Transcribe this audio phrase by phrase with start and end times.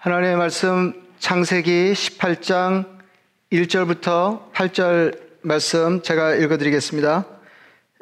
[0.00, 2.86] 하나님의 말씀 창세기 18장
[3.50, 7.24] 1절부터 8절 말씀 제가 읽어드리겠습니다.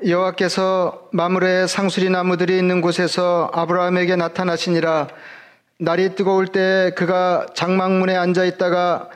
[0.07, 5.09] 여호와께서 마물의 상수리 나무들이 있는 곳에서 아브라함에게 나타나시니라
[5.79, 9.09] 날이 뜨거울 때 그가 장막문에 앉아 있다가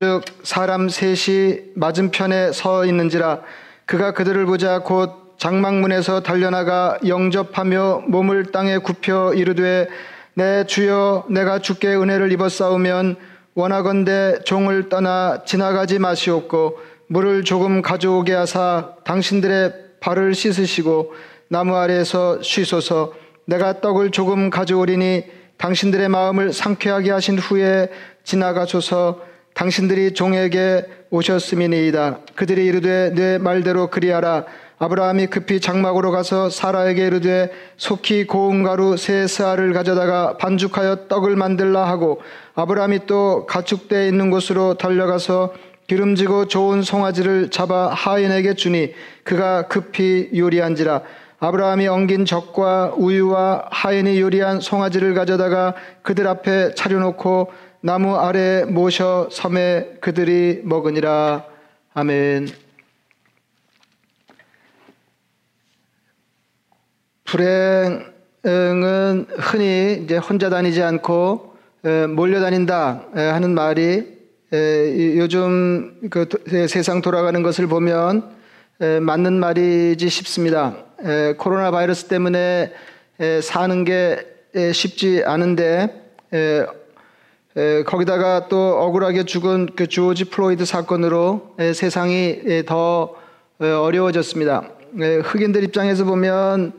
[0.00, 3.40] 즉 사람 셋이 맞은편에 서 있는지라
[3.86, 9.88] 그가 그들을 보자 곧 장막문에서 달려나가 영접하며 몸을 땅에 굽혀 이르되
[10.34, 13.16] 내 주여 내가 주께 은혜를 입어 싸우면
[13.54, 16.78] 원하건대 종을 떠나 지나가지 마시옵고
[17.08, 21.12] 물을 조금 가져오게 하사 당신들의 발을 씻으시고
[21.48, 23.12] 나무 아래에서 쉬소서
[23.44, 25.24] 내가 떡을 조금 가져오리니
[25.56, 27.90] 당신들의 마음을 상쾌하게 하신 후에
[28.22, 29.20] 지나가소서
[29.54, 32.20] 당신들이 종에게 오셨음이니이다.
[32.36, 34.46] 그들이 이르되 내 말대로 그리하라.
[34.82, 41.86] 아브라함이 급히 장막으로 가서 사라에게 이르되 속히 고운 가루 세 스아를 가져다가 반죽하여 떡을 만들라
[41.86, 42.22] 하고
[42.54, 45.52] 아브라함이 또 가축대에 있는 곳으로 달려가서
[45.86, 51.02] 기름지고 좋은 송아지를 잡아 하인에게 주니 그가 급히 요리한지라
[51.40, 59.98] 아브라함이 엉긴 젖과 우유와 하인이 요리한 송아지를 가져다가 그들 앞에 차려놓고 나무 아래 모셔 섬에
[60.00, 61.44] 그들이 먹으니라
[61.92, 62.69] 아멘.
[67.30, 71.54] 불행은 흔히 이제 혼자 다니지 않고
[72.16, 74.18] 몰려다닌다 하는 말이
[74.52, 76.26] 요즘 그
[76.68, 78.24] 세상 돌아가는 것을 보면
[79.00, 80.74] 맞는 말이지 싶습니다.
[81.36, 82.72] 코로나 바이러스 때문에
[83.42, 84.26] 사는 게
[84.72, 86.02] 쉽지 않은데
[87.86, 93.14] 거기다가 또 억울하게 죽은 그 조지 플로이드 사건으로 세상이 더
[93.60, 94.68] 어려워졌습니다.
[95.22, 96.72] 흑인들 입장에서 보면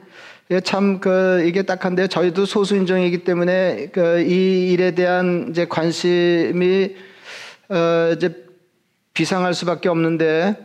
[0.60, 6.96] 참, 그, 이게 딱한데 저희도 소수인종이기 때문에 그, 이 일에 대한 이제 관심이,
[7.70, 8.36] 어, 이제
[9.14, 10.58] 비상할 수밖에 없는데,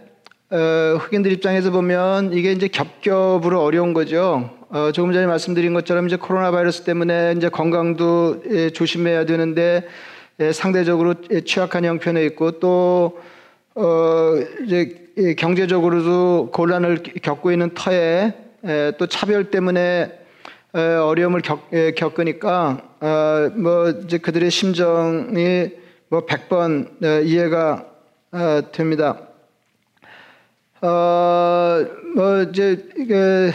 [0.50, 4.50] 어, 흑인들 입장에서 보면 이게 이제 겹겹으로 어려운 거죠.
[4.70, 9.86] 어, 조금 전에 말씀드린 것처럼 이제 코로나 바이러스 때문에 이제 건강도 예, 조심해야 되는데,
[10.40, 13.20] 예, 상대적으로 예, 취약한 형편에 있고 또,
[13.76, 14.34] 어,
[14.64, 18.45] 이제 경제적으로도 곤란을 겪고 있는 터에
[18.98, 20.26] 또 차별 때문에
[20.72, 25.70] 어려움을 겪, 겪으니까 어, 뭐 이제 그들의 심정이
[26.08, 27.86] 뭐 100번 어, 이해가
[28.32, 29.18] 어, 됩니다.
[30.80, 33.52] 어, 뭐 이제 이게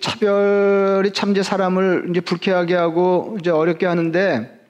[0.00, 4.60] 차별이 참 이제 사람을 이제 불쾌하게 하고 이제 어렵게 하는데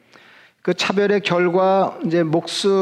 [0.63, 2.73] 그 차별의 결과 이제 목숨의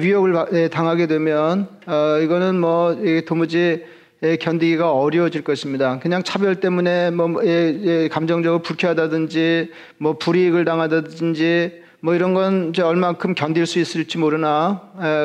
[0.00, 2.96] 위협을 당하게 되면 어, 이거는 뭐
[3.26, 4.01] 도무지 예,
[4.40, 5.98] 견디기가 어려워질 것입니다.
[5.98, 12.82] 그냥 차별 때문에 뭐 예, 예, 감정적으로 불쾌하다든지 뭐 불이익을 당하다든지 뭐 이런 건 이제
[12.82, 14.82] 얼만큼 견딜 수 있을지 모르나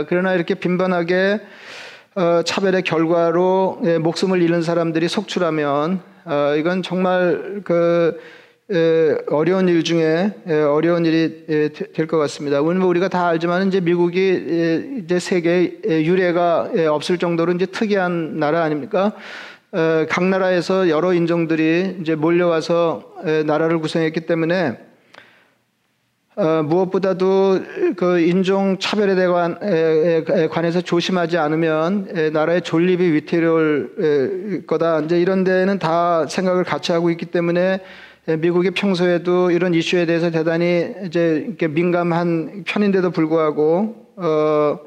[0.07, 1.41] 그러나 이렇게 빈번하게
[2.15, 8.19] 어, 차별의 결과로 목숨을 잃는 사람들이 속출하면 어, 이건 정말 그
[9.29, 11.45] 어려운 일 중에 어려운 일이
[11.93, 12.61] 될 것 같습니다.
[12.61, 19.13] 뭐 우리가 다 알지만 이제 미국이 이제 세계 유례가 없을 정도로 이제 특이한 나라 아닙니까?
[20.09, 23.13] 각 나라에서 여러 인종들이 이제 몰려와서
[23.45, 24.79] 나라를 구성했기 때문에
[26.35, 27.59] 어, 무엇보다도
[27.95, 29.57] 그 인종 차별에 대한
[30.51, 34.99] 관해서 조심하지 않으면 나라의 존립이 위태로울 거다.
[34.99, 37.79] 이제 이런 데는 다 생각을 같이 하고 있기 때문에 예,
[38.35, 44.79] 미국이 평소에도 이런 이슈에 대해서 대단히 이제 이렇게 민감한 편인데도 불구하고 어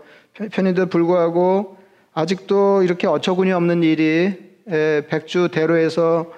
[0.53, 1.79] 편인데도 불구하고
[2.13, 4.35] 아직도 이렇게 어처구니 없는 일이
[4.71, 6.31] 예, 백주 대로에서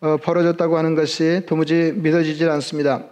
[0.00, 3.04] 어, 벌어졌다고 하는 것이 도무지 믿어지질 않습니다.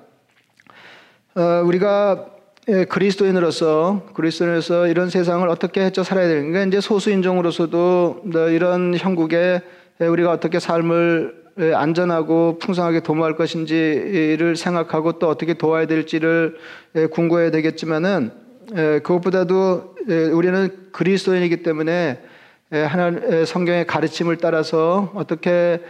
[1.34, 2.26] 어, 우리가
[2.68, 6.62] 예, 그리스도인으로서 그리스도인으로서 이런 세상을 어떻게 헤쳐 살아야 되는가?
[6.64, 9.62] 이제 소수 인종으로서도 이런 형국에
[9.98, 11.39] 우리가 어떻게 삶을 예,
[11.74, 16.56] 안전하고 풍성하게 도모할 것인지를 생각하고 또 어떻게 도와야 될지를
[16.96, 18.30] 예, 궁구해야 되겠지만은
[18.76, 19.96] 예, 그것보다도
[20.32, 22.22] 우리는 그리스도인이기 때문에
[22.70, 25.80] 하나 성경의 가르침을 따라서 어떻게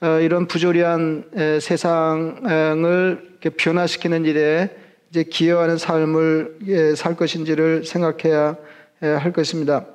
[0.00, 4.70] 어, 이런 부조리한 세상을 변화시키는 일에
[5.10, 8.56] 이제 기여하는 삶을 살 것인지를 생각해야
[9.00, 9.86] 할 것입니다.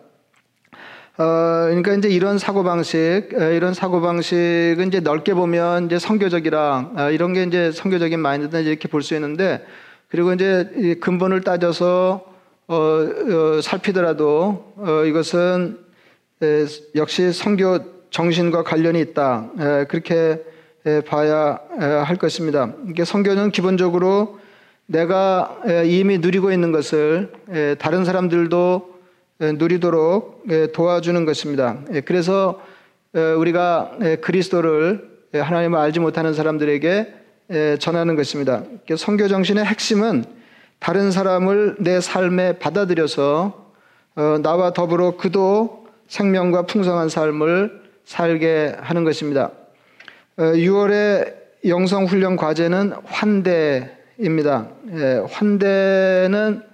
[1.16, 7.44] 어, 그러니까 이제 이런 사고방식, 이런 사고방식은 이제 넓게 보면 이제 성교적이라, 어, 이런 게
[7.44, 9.64] 이제 성교적인 마인드다 이렇게 볼 수 있는데,
[10.10, 12.26] 그리고 이제 근본을 따져서,
[12.66, 15.78] 어, 어 살피더라도, 어, 이것은
[16.42, 16.66] 에,
[16.96, 19.52] 역시 성교 정신과 관련이 있다.
[19.60, 20.44] 에, 그렇게
[21.08, 22.74] 봐야 할 것입니다.
[22.90, 24.40] 이게 성교는 기본적으로
[24.86, 27.32] 내가 이미 누리고 있는 것을
[27.80, 28.93] 다른 사람들도
[29.40, 31.80] 누리도록 도와주는 것입니다.
[32.06, 32.62] 그래서
[33.14, 37.14] 우리가 그리스도를 하나님을 알지 못하는 사람들에게
[37.80, 38.64] 전하는 것입니다.
[38.96, 40.26] 성교 정신의 핵심은
[40.84, 43.64] 다른 사람을 내 삶에 받아들여서
[44.16, 49.52] 어, 나와 더불어 그도 생명과 풍성한 삶을 살게 하는 것입니다.
[50.38, 51.34] 6월의 어,
[51.66, 54.68] 영성훈련 과제는 환대입니다.
[54.94, 56.73] 예, 환대는 그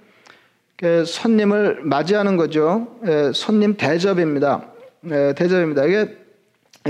[1.04, 2.88] 손님을 맞이하는 거죠.
[3.06, 4.64] 예, 손님 대접입니다.
[5.10, 5.84] 예, 대접입니다.
[5.84, 6.16] 이게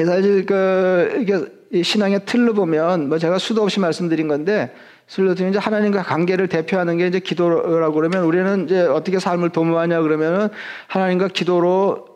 [0.05, 4.73] 사실 그 이게 신앙의 틀로 보면 뭐 제가 수도 없이 말씀드린 건데
[5.09, 10.49] 술로 이제 하나님과 관계를 대표하는 게 이제 기도라고 그러면 우리는 이제 어떻게 삶을 도모하냐 그러면은
[10.87, 12.07] 하나님과 기도로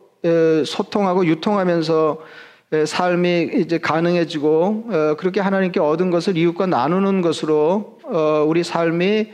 [0.65, 2.19] 소통하고 유통하면서
[2.87, 9.29] 삶이 이제 가능해지고 어, 그렇게 하나님께 얻은 것을 이웃과 나누는 것으로 어, 우리 삶이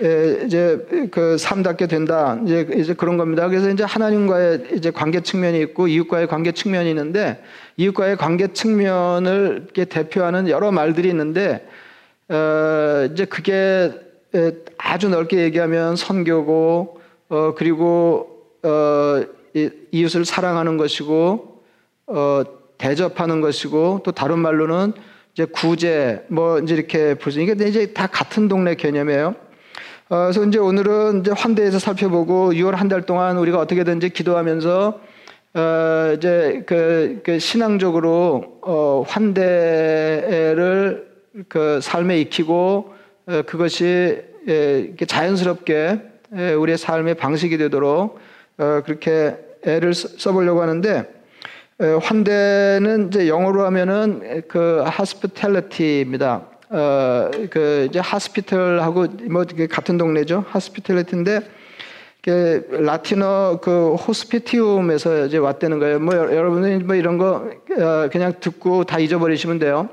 [0.00, 2.40] 이제 그 삶답게 된다.
[2.44, 3.48] 이제 이제 그런 겁니다.
[3.48, 7.42] 그래서 이제 하나님과의 이제 관계 측면이 있고 이웃과의 관계 측면이 있는데
[7.76, 11.68] 이웃과의 관계 측면을 이렇게 대표하는 여러 말들이 있는데
[12.28, 13.92] 어, 이제 그게
[14.78, 19.22] 아주 넓게 얘기하면 선교고 어, 그리고 어,
[19.92, 21.62] 이웃을 사랑하는 것이고
[22.06, 22.42] 어,
[22.78, 24.94] 대접하는 것이고 또 다른 말로는
[25.34, 27.16] 이제 구제 뭐 이제 이렇게.
[27.38, 29.49] 이게 이제 다 같은 동네 개념이에요.
[30.12, 35.00] 어, 그래서 이제 오늘은 이제 환대에서 살펴보고 6월 한 달 동안 우리가 어떻게든지 기도하면서
[35.54, 41.08] 어, 이제 그, 그 신앙적으로 어, 환대를
[41.48, 42.92] 그 삶에 익히고
[43.28, 46.00] 어, 그것이 예, 자연스럽게
[46.36, 48.18] 예, 우리의 삶의 방식이 되도록
[48.58, 51.20] 어, 그렇게 애를 써보려고 하는데
[51.78, 56.49] 환대는 이제 영어로 하면은 그 hospitality입니다.
[56.70, 60.44] 어, 그 이제 hospital하고 뭐 같은 동네죠.
[60.54, 61.40] hospitality인데
[62.22, 65.98] 그 라틴어 그 호스피티움에서 이제 왔다는 거예요.
[66.00, 67.50] 뭐 여러분들 뭐 이런 거
[68.12, 69.88] 그냥 듣고 다 잊어버리시면 돼요.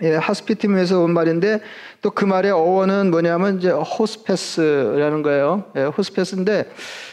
[0.00, 1.60] 예, 하스피팀에서 온 말인데
[2.02, 5.64] 또 그 말의 어원은 뭐냐면 이제 호스페스라는 거예요.
[5.76, 6.70] 예, 호스페스인데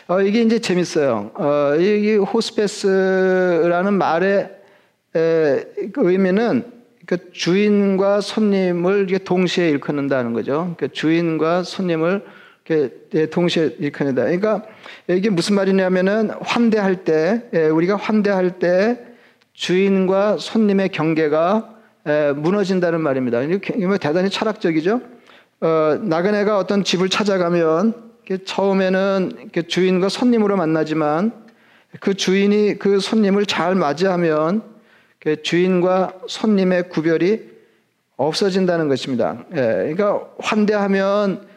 [0.08, 1.32] 어, 이게 이제 재밌어요.
[1.34, 4.50] 어, 이 호스페스라는 말의
[5.16, 6.75] 에, 그 의미는
[7.06, 10.76] 그 주인과 손님을 동시에 일컫는다는 거죠.
[10.78, 12.26] 그 주인과 손님을
[12.72, 14.24] 예, 동시에 일컫는다.
[14.24, 14.64] 그러니까
[15.08, 19.00] 이게 무슨 말이냐면은 환대할 때 예, 우리가 환대할 때
[19.54, 21.76] 주인과 손님의 경계가
[22.36, 23.42] 무너진다는 말입니다.
[23.42, 25.02] 이게 대단히 철학적이죠.
[25.62, 27.94] 어, 나그네가 어떤 집을 찾아가면
[28.46, 31.32] 처음에는 주인과 손님으로 만나지만
[32.00, 34.75] 그 주인이 그 손님을 잘 맞이하면
[35.44, 37.42] 주인과 손님의 구별이
[38.18, 39.44] 없어진다는 것입니다.
[39.50, 41.48] 그러니까 환대하면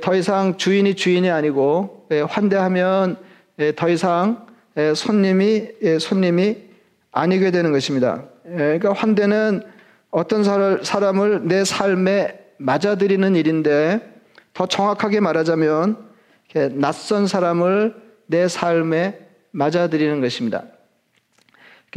[0.00, 3.16] 더 이상 주인이 주인이 아니고 환대하면
[3.76, 4.46] 더 이상
[4.94, 5.68] 손님이
[6.00, 6.56] 손님이
[7.12, 8.24] 아니게 되는 것입니다.
[8.44, 9.62] 그러니까 환대는
[10.10, 10.44] 어떤
[10.82, 14.00] 사람을 내 삶에 맞아들이는 일인데
[14.52, 15.96] 더 정확하게 말하자면
[16.74, 17.94] 낯선 사람을
[18.26, 19.18] 내 삶에
[19.50, 20.64] 맞아들이는 것입니다.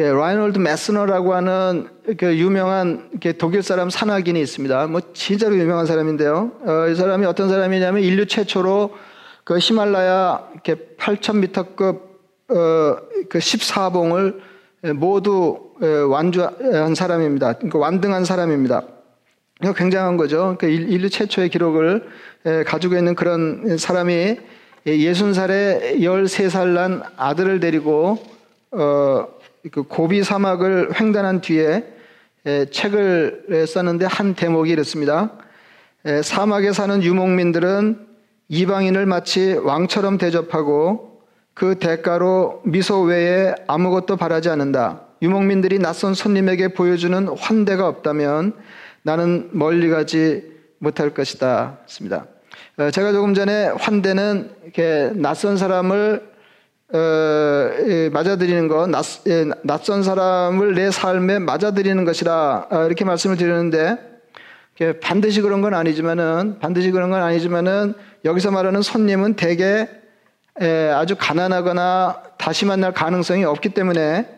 [0.04, 4.88] 라이놀드 메스너라고 하는 그 유명한 독일 사람 산악인이 있습니다.
[4.88, 6.52] 뭐 진짜로 유명한 사람인데요.
[6.66, 8.96] 어, 이 사람이 어떤 사람이냐면 인류 최초로
[9.44, 12.02] 그 히말라야 8,000m급
[12.50, 12.98] 어,
[13.30, 14.40] 그 14봉을
[14.96, 15.72] 모두
[16.10, 17.54] 완주한 사람입니다.
[17.54, 18.84] 그러니까 완등한 사람입니다.
[19.76, 20.56] 굉장한 거죠.
[20.60, 22.08] 그 인류 최초의 기록을
[22.66, 24.38] 가지고 있는 그런 사람이
[24.86, 28.20] 60살에 13살 난 아들을 데리고
[28.72, 29.28] 어,
[29.72, 31.84] 그 고비 사막을 횡단한 뒤에
[32.72, 35.32] 책을 썼는데 한 대목이 이렇습니다.
[36.24, 38.08] 사막에 사는 유목민들은
[38.50, 41.22] 이방인을 마치 왕처럼 대접하고
[41.54, 45.02] 그 대가로 미소 외에 아무것도 바라지 않는다.
[45.22, 48.54] 유목민들이 낯선 손님에게 보여주는 환대가 없다면
[49.02, 50.44] 나는 멀리 가지
[50.78, 51.80] 못할 것이다.
[51.88, 52.28] 습니다.
[52.78, 56.37] 어, 제가 조금 전에 환대는 이렇게 낯선 사람을
[56.94, 57.70] 어,
[58.14, 59.06] 맞아들이는 것, 낯,
[59.64, 63.98] 낯선 사람을 내 삶에 맞아들이는 것이라 어, 이렇게 말씀을 드렸는데
[65.02, 69.88] 반드시 그런 건 아니지만은 반드시 그런 건 아니지만은 여기서 말하는 손님은 대개
[70.94, 74.30] 아주 가난하거나 다시 만날 가능성이 없기 때문에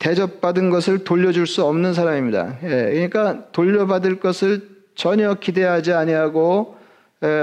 [0.00, 2.58] 대접받은 것을 돌려줄 수 없는 사람입니다.
[2.60, 6.76] 그러니까 돌려받을 것을 전혀 기대하지 아니하고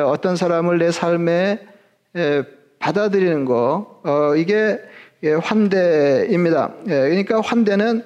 [0.06, 1.62] 어떤 사람을 내 삶에
[2.84, 4.78] 받아들이는 거 어, 이게
[5.42, 6.74] 환대입니다.
[6.84, 8.04] 그러니까 환대는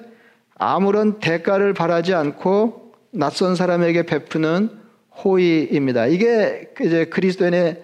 [0.56, 4.70] 아무런 대가를 바라지 않고 낯선 사람에게 베푸는
[5.24, 6.06] 호의입니다.
[6.06, 7.82] 이게 이제 그리스도인의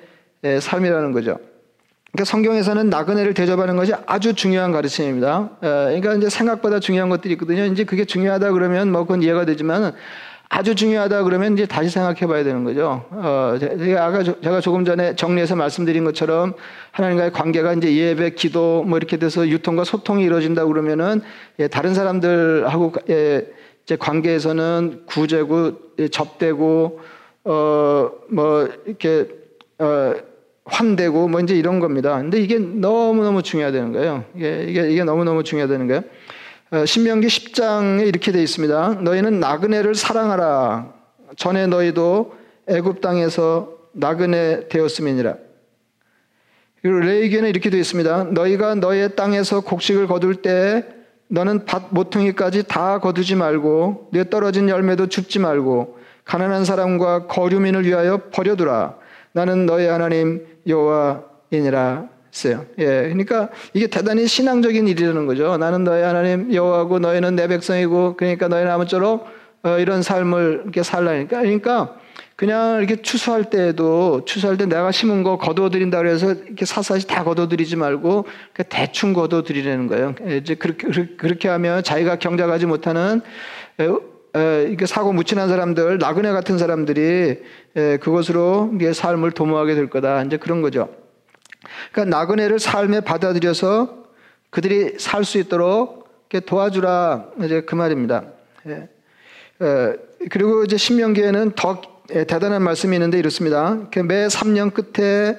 [0.61, 1.39] 삶이라는 거죠.
[2.13, 5.51] 그러니까 성경에서는 나그네를 대접하는 것이 아주 중요한 가르침입니다.
[5.61, 7.65] 그러니까 이제 생각보다 중요한 것들이 있거든요.
[7.65, 9.95] 이제 그게 중요하다 그러면 뭐 그건 이해가 되지만
[10.57, 13.05] 아주 중요하다 그러면 이제 다시 생각해 봐야 되는 거죠.
[13.11, 16.55] 어, 제가 아까 제가 조금 전에 정리해서 말씀드린 것처럼
[16.93, 21.23] 하나님과의 관계가 이제 예배, 기도 뭐 이렇게 돼서 유통과 소통이 이루어진다 그러면은
[21.59, 23.49] 예, 다른 사람들하고 예,
[23.83, 27.01] 이제 관계에서는 구제고 예, 접대고
[27.47, 29.27] 어 뭐 이렇게
[29.81, 30.15] 어
[30.67, 32.17] 환대고 뭐 이제 이런 겁니다.
[32.17, 34.25] 근데 이게 너무너무 중요하다는 거예요.
[34.37, 36.03] 이게 이게, 이게 너무너무 중요하다는 거예요.
[36.75, 38.95] 어, 신명기 10장에 이렇게 되어 있습니다.
[39.03, 40.93] 너희는 나그네를 사랑하라.
[41.37, 42.35] 전에 너희도
[42.67, 45.37] 애굽 땅에서 나그네 되었음이니라.
[46.83, 48.25] 그리고 레이기에는 이렇게 되어 있습니다.
[48.33, 50.85] 너희가 너의 땅에서 곡식을 거둘 때
[51.29, 58.21] 너는 밭 모퉁이까지 다 거두지 말고 내 떨어진 열매도 줍지 말고 가난한 사람과 거류민을 위하여
[58.33, 58.97] 버려두라.
[59.31, 62.67] 나는 너의 하나님 여호와이니라 했어요.
[62.79, 65.57] 예, 그러니까 이게 대단히 신앙적인 일이라는 거죠.
[65.57, 69.27] 나는 너의 하나님 여호와고 너희는 내 백성이고 그러니까 너희는 아무쪼록
[69.63, 71.41] 어, 이런 삶을 이렇게 살라니까.
[71.41, 71.97] 그러니까
[72.37, 77.77] 그냥 이렇게 추수할 때에도 추수할 때 내가 심은 거 거둬들인다 그래서 이렇게 사사시 다 거둬들이지
[77.77, 78.27] 말고
[78.69, 80.15] 대충 거둬들이라는 거예요.
[80.27, 83.21] 예, 이제 그렇게 그렇게 하면 자기가 경작하지 못하는
[84.69, 87.39] 이게 사고 무친한 사람들, 나그네 같은 사람들이
[88.01, 90.25] 그것으로 삶을 도모하게 될 거다.
[90.25, 90.89] 이제 그런 거죠.
[91.93, 94.05] 그러니까 나그네를 삶에 받아들여서
[94.51, 96.05] 그들이 살 수 있도록
[96.47, 97.27] 도와주라.
[97.45, 98.25] 이제 그 말입니다.
[98.67, 98.89] 예.
[100.31, 103.79] 그리고 이제 신명기에는 더 대단한 말씀이 있는데 이렇습니다.
[104.05, 105.39] 매 3년 끝에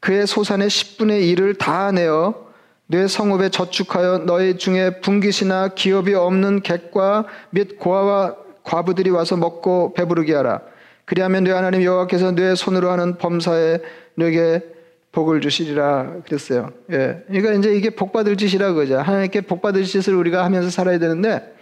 [0.00, 2.48] 그의 소산의 10분의 1을 다 내어
[2.86, 10.34] 내 성읍에 저축하여 너희 중에 분깃이나 기업이 없는 객과 및 고아와 과부들이 와서 먹고 배부르게
[10.34, 10.62] 하라.
[11.04, 13.80] 그리하면 내 하나님 여호와께서 내 손으로 하는 범사에
[14.14, 14.62] 너에게
[15.12, 16.70] 복을 주시리라 그랬어요.
[16.90, 17.22] 예.
[17.28, 18.98] 그러니까 이제 이게 복 받을 짓이라 그죠.
[18.98, 21.54] 하나님께 복 받을 짓을 우리가 하면서 살아야 되는데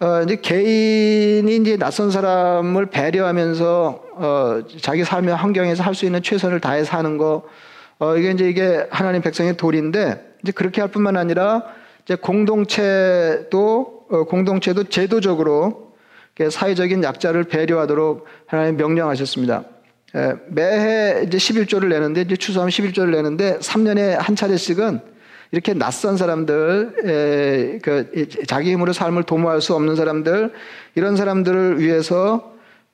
[0.00, 6.60] 어, 이제 개인이 이제 낯선 사람을 배려하면서 어, 자기 삶의 환경에서 할 수 있는 최선을
[6.60, 7.44] 다해 사는 거
[7.98, 11.64] 어, 이게 이제 이게 하나님 백성의 도리인데 이제 그렇게 할 뿐만 아니라
[12.04, 15.88] 이제 공동체도 어, 공동체도 제도적으로
[16.48, 19.64] 사회적인 약자를 배려하도록 하나님 명령하셨습니다.
[20.16, 25.00] 예, 매해 이제 11조를 내는데 이제 추수하면 11조를 내는데 3년에 한 차례씩은
[25.50, 28.10] 이렇게 낯선 사람들, 에, 그
[28.46, 30.52] 자기 힘으로 삶을 도모할 수 없는 사람들
[30.94, 32.52] 이런 사람들을 위해서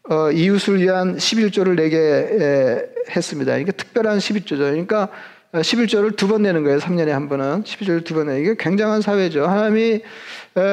[0.08, 2.82] 어, 이웃을 위한 11조를 내게 에,
[3.16, 3.56] 했습니다.
[3.58, 4.58] 이게 특별한 11조죠.
[4.58, 5.08] 그러니까
[5.52, 6.78] 11조를 두 번 내는 거예요.
[6.78, 9.46] 3년에 한 번은 11조를 두 번 내는 이게 굉장한 사회죠.
[9.46, 10.02] 하나님이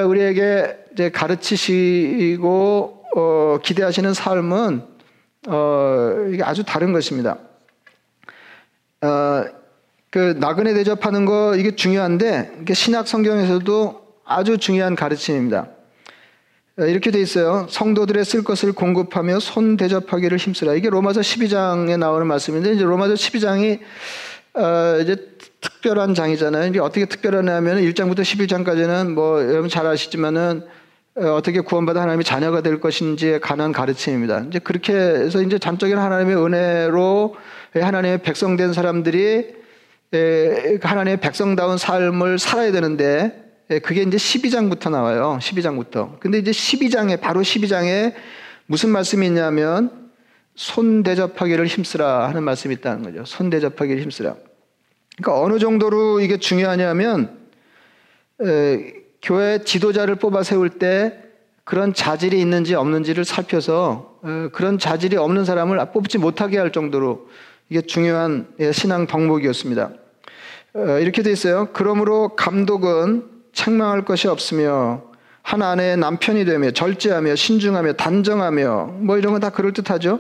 [0.08, 4.82] 우리에게 이제 가르치시고 어, 기대하시는 삶은
[5.48, 7.38] 어, 이게 아주 다른 것입니다.
[9.02, 9.46] 어,
[10.12, 15.68] 그 나그네 대접하는 거 이게 중요한데 이게 신약 성경에서도 아주 중요한 가르침입니다.
[16.80, 17.66] 어, 이렇게 돼 있어요.
[17.70, 20.76] 성도들의 쓸 것을 공급하며 손 대접하기를 힘쓰라.
[20.76, 23.80] 이게 로마서 12장에 나오는 말씀인데 이제 로마서 12장이
[24.54, 25.16] 어, 이제
[25.62, 26.68] 특별한 장이잖아요.
[26.68, 30.64] 이게 어떻게 특별하냐면 1장부터 11장까지는 뭐 여러분 잘 아시지만은
[31.16, 34.46] 어, 어떻게 구원받아 하나님의 자녀가 될 것인지에 관한 가르침입니다.
[34.48, 37.36] 이제 그렇게 해서 이제 잠적인 하나님의 은혜로
[37.74, 39.62] 하나님의 백성된 사람들이
[40.82, 43.42] 하나님의 백성다운 삶을 살아야 되는데
[43.84, 45.38] 그게 이제 12장부터 나와요.
[45.42, 46.20] 12장부터.
[46.20, 48.14] 근데 이제 12장에 바로 12장에
[48.66, 50.12] 무슨 말씀이 있냐면
[50.56, 53.24] 손 대접하기를 힘쓰라 하는 말씀이 있다는 거죠.
[53.26, 54.36] 손 대접하기를 힘쓰라.
[55.18, 57.38] 그러니까 어느 정도로 이게 중요하냐면
[59.22, 61.18] 교회 지도자를 뽑아 세울 때
[61.64, 67.28] 그런 자질이 있는지 없는지를 살펴서 어, 그런 자질이 없는 사람을 뽑지 못하게 할 정도로
[67.70, 69.92] 이게 중요한 예, 신앙 덕목이었습니다.
[70.74, 71.70] 어, 이렇게 돼 있어요.
[71.74, 75.04] 그러므로 감독은 책망할 것이 없으며
[75.44, 80.20] 한 아내의 남편이 되며 절제하며 신중하며 단정하며 뭐 이런 건 다 그럴 듯하죠.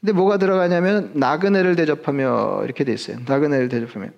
[0.00, 3.18] 근데 뭐가 들어가냐면 나그네를 대접하며 이렇게 돼 있어요.
[3.26, 4.08] 나그네를 대접하며.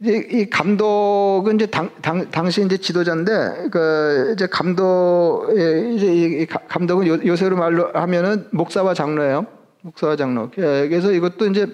[0.00, 7.18] 이 감독은 이제 당, 당, 당시 이제 지도자인데, 그, 이제 감독, 이제 이 감독은 요,
[7.26, 9.46] 요새로 말로 하면은 목사와 장로예요.
[9.82, 10.50] 목사와 장로.
[10.58, 11.66] 예, 그래서 이것도 이제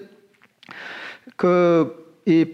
[1.37, 2.47] 그, 이,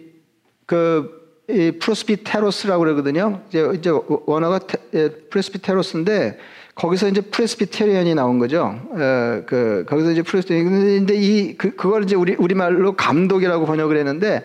[0.67, 3.43] 그, 이 πρεσβύτερος라고 그러거든요.
[3.49, 3.91] 이제, 이제
[4.27, 6.39] 원어가 테, 예, πρεσβύτερος인데,
[6.75, 8.81] 거기서 이제 Presbyterian이 나온 거죠.
[8.95, 10.71] 에, 그, 거기서 이제 Presbyterian.
[10.71, 14.45] 근데 이, 그, 그걸 이제 우리, 우리 말로 감독이라고 번역을 했는데, 예, 예,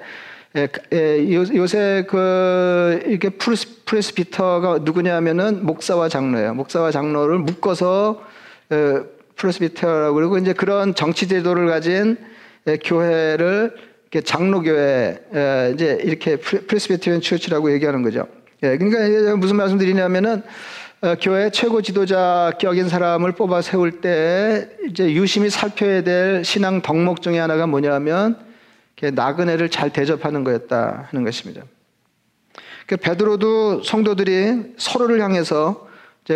[1.53, 6.53] 요새 그 이렇게 pres, presbyter가 누구냐면은 목사와 장로예요.
[6.53, 8.21] 목사와 장로를 묶어서
[8.69, 9.03] 어,
[9.36, 12.17] presbyter라고 그러고 이제 그런 정치 제도를 가진
[12.67, 13.75] 에, 교회를
[14.24, 18.27] 장로교회 에, 이제 이렇게 Presbyterian Church라고 얘기하는 거죠.
[18.63, 20.41] 예, 그러니까 무슨 말씀드리냐면은
[21.01, 27.21] 어, 교회 최고 지도자 격인 사람을 뽑아 세울 때 이제 유심히 살펴야 될 신앙 덕목
[27.21, 28.38] 중에 하나가 뭐냐면
[29.01, 31.63] 나그네를 잘 대접하는 거였다 하는 것입니다.
[32.87, 35.87] 그 베드로도 성도들이 서로를 향해서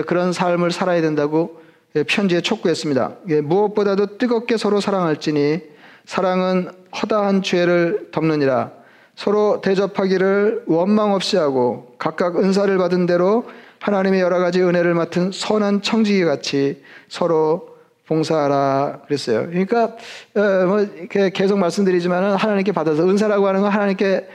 [0.05, 1.61] 그런 삶을 살아야 된다고
[2.07, 3.17] 편지에 촉구했습니다.
[3.43, 5.61] 무엇보다도 뜨겁게 서로 사랑할지니
[6.05, 8.71] 사랑은 허다한 죄를 덮느니라.
[9.15, 13.49] 서로 대접하기를 원망 없이 하고 각각 은사를 받은 대로
[13.79, 17.78] 하나님의 여러 가지 은혜를 맡은 선한 청지기 같이 서로
[18.09, 19.45] 봉사하라 그랬어요.
[19.49, 19.95] 그러니까
[20.35, 20.85] 어, 뭐
[21.31, 24.27] 계속 말씀드리지만 하나님께 받아서 은사라고 하는 건 하나님께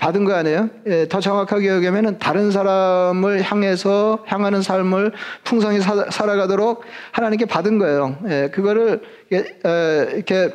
[0.00, 0.68] 받은 거 아니에요?
[0.86, 5.12] 예, 더 정확하게 얘기하면 다른 사람을 향해서 향하는 삶을
[5.44, 6.82] 풍성히 사, 살아가도록
[7.12, 8.16] 하나님께 받은 거예요.
[8.28, 10.52] 예, 그거를 이렇게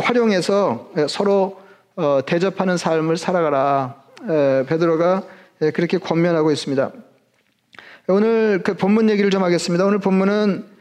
[0.00, 1.60] 활용해서 서로
[1.96, 3.94] 어, 대접하는 삶을 살아가라.
[4.66, 5.22] 베드로가
[5.74, 6.90] 그렇게 권면하고 있습니다.
[8.08, 9.84] 오늘 그 본문 얘기를 좀 하겠습니다.
[9.84, 10.77] 오늘 본문은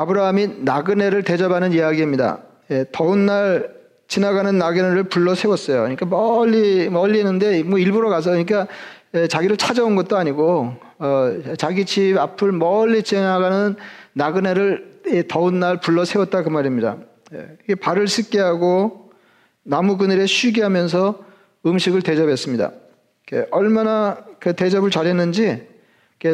[0.00, 2.38] 아브라함이 나그네를 대접하는 이야기입니다.
[2.70, 3.74] 예, 더운 날
[4.08, 5.80] 지나가는 나그네를 불러 세웠어요.
[5.82, 8.66] 그러니까 멀리 멀리 있는데 뭐 일부러 가서 그러니까
[9.14, 13.76] 예, 자기를 찾아온 것도 아니고 어, 자기 집 앞을 멀리 지나가는
[14.14, 16.96] 나그네를 예, 더운 날 불러 세웠다 그 말입니다.
[17.34, 19.10] 예, 발을 씻게 하고
[19.62, 21.18] 나무 그늘에 쉬게 하면서
[21.66, 22.72] 음식을 대접했습니다.
[23.52, 25.68] 얼마나 그 대접을 잘했는지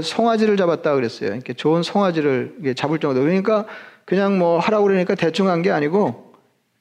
[0.02, 1.32] 송아지를 잡았다 그랬어요.
[1.32, 3.20] 이렇게 좋은 송아지를 잡을 정도.
[3.20, 3.66] 그러니까
[4.04, 6.34] 그냥 뭐 하라고 그러니까 대충 한 게 아니고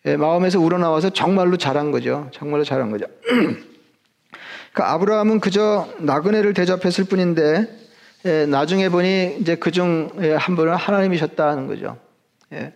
[0.05, 2.29] 예, 마음에서 우러나와서 정말로 잘한 거죠.
[2.31, 3.05] 정말로 잘한 거죠.
[4.73, 7.67] 그 아브라함은 그저 나그네를 대접했을 뿐인데
[8.25, 11.97] 예, 나중에 보니 이제 그중 예, 한 분은 하나님이셨다는 거죠.
[12.53, 12.73] 예.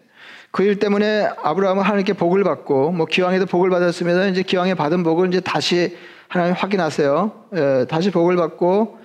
[0.51, 5.39] 그일 때문에 아브라함은 하나님께 복을 받고 뭐 기왕에도 복을 받았으면 이제 기왕에 받은 복을 이제
[5.39, 5.95] 다시
[6.27, 7.31] 하나님 확인하세요.
[7.55, 8.97] 예, 다시 복을 받고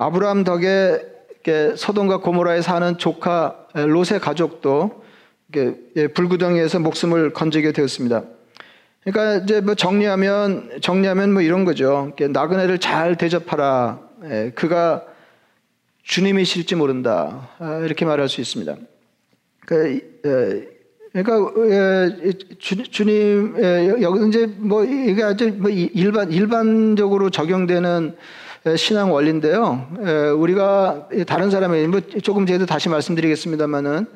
[0.00, 0.98] 아브라함 덕에
[1.76, 5.02] 소돔과 고모라에 사는 조카 롯의 가족도
[5.56, 8.22] 예, 불구덩이에서 목숨을 건지게 되었습니다.
[9.02, 12.12] 그러니까 이제 뭐 정리하면 정리하면 뭐 이런 거죠.
[12.18, 14.00] 나그네를 잘 대접하라.
[14.24, 15.04] 예, 그가
[16.02, 17.50] 주님이실지 모른다.
[17.58, 18.76] 아, 이렇게 말할 수 있습니다.
[19.66, 22.16] 그, 예, 그러니까
[22.58, 23.54] 주, 님
[24.00, 28.16] 여기 이제 뭐 이게 아주 뭐 일반 일반적으로 적용되는
[28.76, 29.88] 신앙 원리인데요.
[30.36, 34.06] 우리가 다른 사람이 뭐 조금 제도 다시 말씀드리겠습니다만은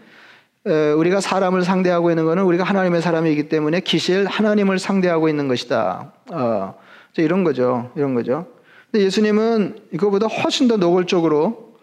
[0.97, 6.13] 우리가 사람을 상대하고 있는 것은 우리가 하나님의 사람이기 때문에 기실 하나님을 상대하고 있는 것이다.
[6.33, 6.75] 어,
[7.17, 7.91] 이런 거죠.
[7.97, 8.47] 이런 거죠.
[8.91, 11.75] 근데 예수님은 이거보다 훨씬 더 노골적으로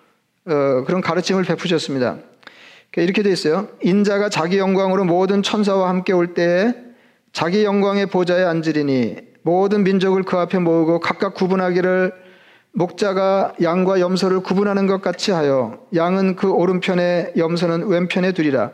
[0.45, 2.17] 어, 그런 가르침을 베푸셨습니다.
[2.95, 3.69] 이렇게 되어 있어요.
[3.81, 6.73] 인자가 자기 영광으로 모든 천사와 함께 올 때에
[7.33, 12.20] 자기 영광의 보좌에 앉으리니 모든 민족을 그 앞에 모으고 각각 구분하기를
[12.73, 18.71] 목자가 양과 염소를 구분하는 것 같이 하여 양은 그 오른편에 염소는 왼편에 두리라.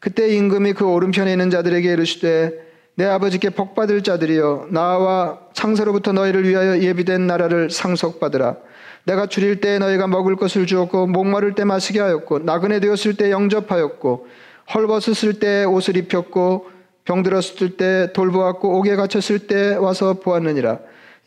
[0.00, 2.52] 그때 임금이 그 오른편에 있는 자들에게 이르시되
[2.94, 8.56] 내 아버지께 복받을 자들이여 나와 창세로부터 너희를 위하여 예비된 나라를 상속받으라.
[9.04, 14.26] 내가 줄일 때 너희가 먹을 것을 주었고 목마를 때 마시게 하였고 나그네 되었을 때 영접하였고
[14.74, 16.66] 헐벗었을 때 옷을 입혔고
[17.04, 20.78] 병들었을 때 돌보았고 옥에 갇혔을 때 와서 보았느니라.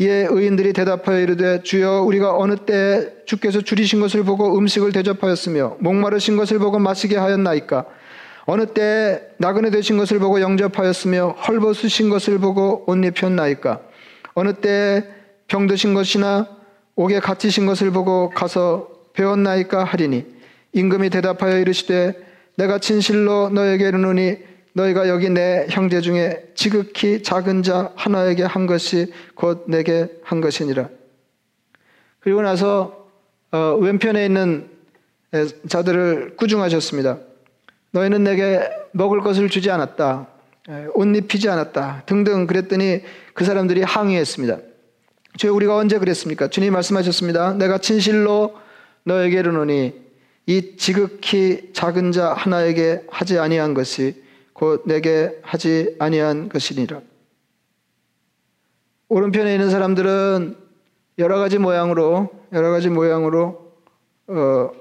[0.01, 6.37] 이에 의인들이 대답하여 이르되 주여 우리가 어느 때 주께서 줄이신 것을 보고 음식을 대접하였으며 목마르신
[6.37, 7.85] 것을 보고 마시게 하였나이까?
[8.45, 13.79] 어느 때 나그네 되신 것을 보고 영접하였으며 헐벗으신 것을 보고 옷 입혔나이까?
[14.33, 15.05] 어느 때
[15.47, 16.47] 병드신 것이나
[16.95, 20.25] 옥에 갇히신 것을 보고 가서 배웠나이까 하리니?
[20.73, 22.15] 임금이 대답하여 이르시되
[22.55, 24.37] 내가 진실로 너에게 이르노니
[24.73, 30.89] 너희가 여기 내 형제 중에 지극히 작은 자 하나에게 한 것이 곧 내게 한 것이니라.
[32.19, 33.10] 그리고 나서
[33.51, 34.69] 어, 왼편에 있는
[35.67, 37.19] 자들을 꾸중하셨습니다.
[37.91, 40.27] 너희는 내게 먹을 것을 주지 않았다.
[40.93, 42.03] 옷 입히지 않았다.
[42.05, 43.01] 등등 그랬더니
[43.34, 44.60] 그 사람들이 항의했습니다.
[45.38, 46.49] 주 우리가 언제 그랬습니까?
[46.49, 47.53] 주님 말씀하셨습니다.
[47.53, 48.57] 내가 진실로
[49.03, 49.93] 너에게 이르노니
[50.45, 54.20] 이 지극히 작은 자 하나에게 하지 아니한 것이
[54.62, 57.02] 곧 내게 하지 아니한 것이니라.
[59.10, 60.56] 오른편에 있는 사람들은
[61.17, 63.74] 여러 가지 모양으로 여러 가지 모양으로
[64.28, 64.71] 어,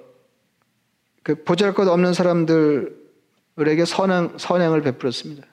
[1.23, 5.47] 그 보잘것 없는 사람들에게 선행 선행을 베풀었습니다.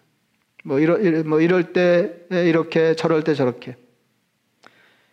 [0.65, 3.77] 뭐 이럴 뭐 이럴 때 이렇게 저럴 때 저렇게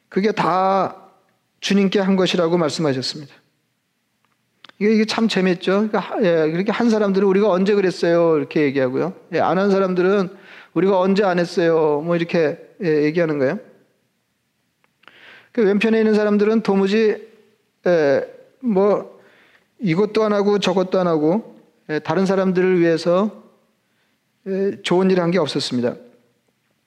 [0.09, 1.13] 그게 다
[1.61, 3.33] 주님께 한 것이라고 말씀하셨습니다.
[4.79, 5.89] 이게, 이게 참 재밌죠.
[5.89, 8.37] 그러니까, 예, 그렇게 한 사람들은 우리가 언제 그랬어요?
[8.37, 9.15] 이렇게 얘기하고요.
[9.33, 10.29] 예, 안한 사람들은
[10.75, 12.03] 우리가 언제 안 했어요?
[12.05, 13.59] 뭐 이렇게 예, 얘기하는 거예요.
[15.53, 17.29] 그 왼편에 있는 사람들은 도무지
[17.87, 18.29] 예,
[18.61, 19.21] 뭐
[19.79, 21.57] 이것도 안 하고 저것도 안 하고
[21.89, 23.45] 예, 다른 사람들을 위해서
[24.47, 25.95] 예, 좋은 일을 한게 없었습니다.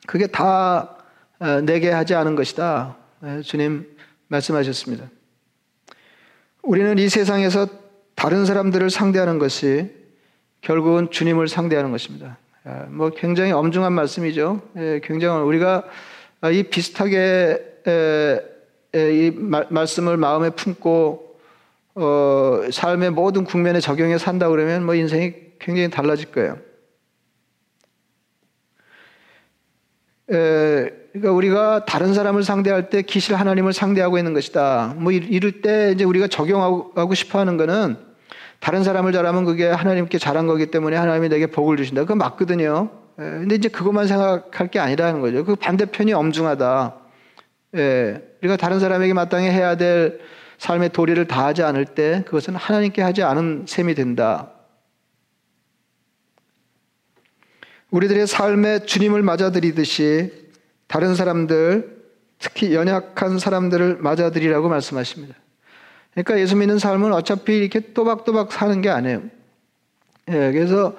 [0.06, 0.98] 그게 다
[1.40, 2.98] 어, 내게 하지 않은 것이다.
[3.24, 3.88] 예, 주님
[4.28, 5.10] 말씀하셨습니다.
[6.68, 7.66] 우리는 이 세상에서
[8.14, 9.90] 다른 사람들을 상대하는 것이
[10.60, 12.38] 결국은 주님을 상대하는 것입니다.
[12.68, 14.62] 예, 뭐 굉장히 엄중한 말씀이죠.
[15.02, 15.86] 굉장히 우리가
[16.52, 17.82] 이 비슷하게
[18.94, 19.32] 이
[19.70, 21.40] 말씀을 마음에 품고
[21.96, 26.60] 어, 삶의 모든 국면에 적용해 산다 그러면 뭐 인생이 굉장히 달라질 거예요.
[30.34, 34.96] 에, 그러니까 우리가 다른 사람을 상대할 때 기실 하나님을 상대하고 있는 것이다.
[34.98, 37.98] 뭐 이럴 때 이제 우리가 적용하고 싶어 하는 거는
[38.60, 42.02] 다른 사람을 잘하면 그게 하나님께 잘한 거기 때문에 하나님이 내게 복을 주신다.
[42.02, 42.90] 그거 맞거든요.
[43.20, 45.44] 에, 근데 이제 그것만 생각할 게 아니라는 거죠.
[45.44, 46.96] 그 반대편이 엄중하다.
[47.76, 50.20] 예, 우리가 다른 사람에게 마땅히 해야 될
[50.58, 54.52] 삶의 도리를 다하지 않을 때 그것은 하나님께 하지 않은 셈이 된다.
[57.92, 60.47] 우리들의 삶에 주님을 맞아들이듯이
[60.88, 61.98] 다른 사람들,
[62.40, 65.36] 특히 연약한 사람들을 맞아들이라고 말씀하십니다.
[66.14, 69.22] 그러니까 예수 믿는 삶은 어차피 이렇게 또박또박 사는 게 아니에요.
[70.30, 70.96] 예, 그래서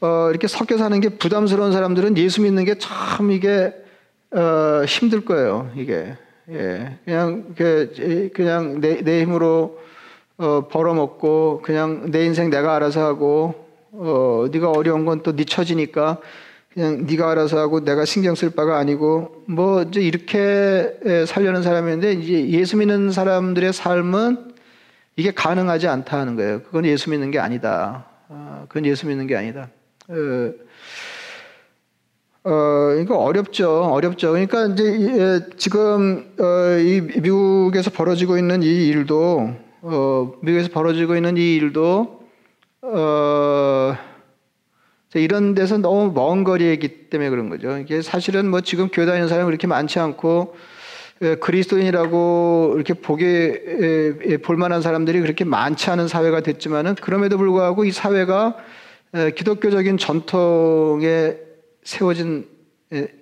[0.00, 3.72] 어, 이렇게 섞여 사는 게 부담스러운 사람들은 예수 믿는 게 참 이게
[4.32, 5.70] 어, 힘들 거예요.
[5.76, 6.16] 이게
[6.50, 9.78] 예, 그냥 그 그냥 내, 내 힘으로
[10.36, 16.18] 어, 벌어먹고 그냥 내 인생 내가 알아서 하고 어, 네가 어려운 건 또 네 처지니까
[16.76, 22.50] 그냥 네가 알아서 하고 내가 신경 쓸 바가 아니고 뭐 이제 이렇게 살려는 사람인데 이제
[22.50, 24.52] 예수 믿는 사람들의 삶은
[25.16, 26.62] 이게 가능하지 않다 하는 거예요.
[26.64, 28.04] 그건 예수 믿는 게 아니다.
[28.28, 29.70] 어, 그건 예수 믿는 게 아니다.
[30.08, 30.52] 어,
[32.44, 33.84] 어, 이거 어렵죠.
[33.84, 34.32] 어렵죠.
[34.32, 41.56] 그러니까 이제 지금 어, 이 미국에서 벌어지고 있는 이 일도 어, 미국에서 벌어지고 있는 이
[41.56, 42.20] 일도
[42.82, 43.96] 어,
[45.14, 47.78] 이런 데서 너무 먼 거리에 있기 때문에 그런 거죠.
[47.78, 50.56] 이게 사실은 뭐 지금 교회 다니는 사람이 그렇게 많지 않고
[51.40, 58.56] 그리스도인이라고 이렇게 보게 볼만한 사람들이 그렇게 많지 않은 사회가 됐지만은 그럼에도 불구하고 이 사회가
[59.34, 61.36] 기독교적인 전통에
[61.84, 62.46] 세워진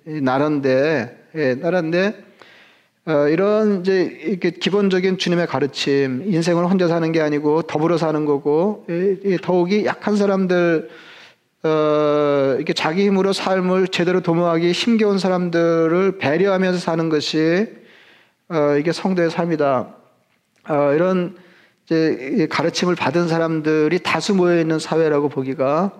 [0.03, 2.25] 나라인데 나라인데
[3.07, 8.87] 어, 이런 이제 이렇게 기본적인 주님의 가르침, 인생을 혼자 사는 게 아니고 더불어 사는 거고,
[9.43, 10.89] 더욱이 약한 사람들,
[11.65, 17.67] 어, 이렇게 자기 힘으로 삶을 제대로 도모하기 힘겨운 사람들을 배려하면서 사는 것이
[18.49, 19.95] 어, 이게 성도의 삶이다.
[20.69, 21.35] 어, 이런
[21.85, 25.91] 이제 가르침을 받은 사람들이 다수 모여 있는 사회라고 보기가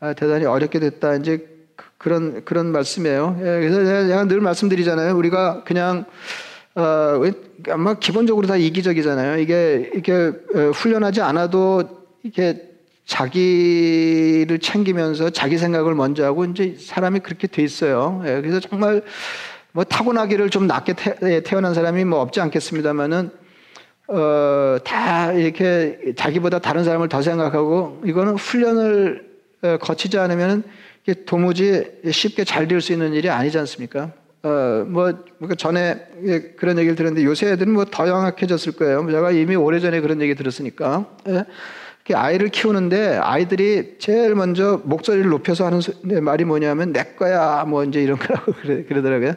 [0.00, 1.14] 아, 대단히 어렵게 됐다.
[1.14, 3.36] 이제 그, 그런 그런 말씀이에요.
[3.40, 5.16] 예, 그래서 제가 늘 말씀드리잖아요.
[5.16, 6.04] 우리가 그냥
[6.74, 7.22] 어,
[7.70, 9.38] 아마 기본적으로 다 이기적이잖아요.
[9.38, 10.12] 이게, 이게
[10.54, 12.75] 어, 훈련하지 않아도 이게
[13.06, 18.22] 자기를 챙기면서 자기 생각을 먼저 하고 이제 사람이 그렇게 돼 있어요.
[18.26, 19.02] 예, 그래서 정말
[19.72, 23.30] 뭐 타고나기를 좀 낮게 태, 예, 어난 사람이 뭐 없지 않겠습니다만은
[24.08, 29.26] 어, 다 이렇게 자기보다 다른 사람을 더 생각하고 이거는 훈련을
[29.62, 30.64] 어, 거치지 않으면
[31.26, 34.10] 도무지 쉽게 잘 될 수 있는 일이 아니지 않습니까?
[34.42, 35.12] 어, 뭐,
[35.48, 36.06] 그 전에
[36.56, 39.06] 그런 얘기를 들었는데 요새 애들은 뭐 더 영악해졌을 거예요.
[39.10, 41.06] 제가 이미 오래전에 그런 얘기 들었으니까.
[41.28, 41.44] 예.
[42.14, 48.02] 아이를 키우는데 아이들이 제일 먼저 목소리를 높여서 하는 네, 말이 뭐냐면 내 거야 뭐 이제
[48.02, 48.52] 이런 거라고
[48.88, 49.34] 그러, 더라고요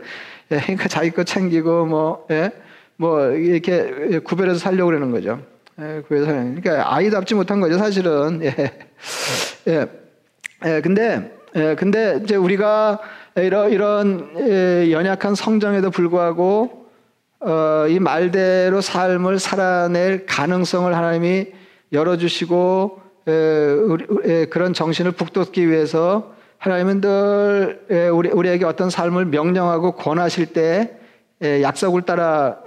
[0.52, 2.52] 예, 그러니까 자기 거 챙기고 뭐, 예,
[2.96, 5.42] 뭐 이렇게 구별해서 살려고 그러는 거죠.
[5.80, 8.42] 예, 구별해서 그러니까 아이답지 못한 거죠 사실은.
[8.44, 8.56] 예,
[9.68, 9.88] 예,
[10.66, 13.00] 예 근데 예, 근데 이제 우리가
[13.36, 16.80] 이런, 이런 연약한 성장에도 불구하고
[17.42, 21.48] 어, 이 말대로 삶을 살아낼 가능성을 하나님이
[21.92, 30.98] 열어주시고 에, 그런 정신을 북돋기 위해서 하나님은 늘 우리, 우리에게 어떤 삶을 명령하고 권하실 때
[31.42, 32.58] 약속을 따라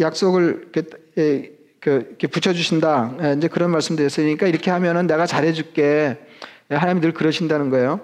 [0.00, 0.70] 약속을
[1.14, 3.34] 이렇게 붙여주신다.
[3.36, 6.18] 이제 그런 말씀 드렸으니까 이렇게 하면은 내가 잘해줄게.
[6.68, 8.00] 하나님이 늘 그러신다는 거예요.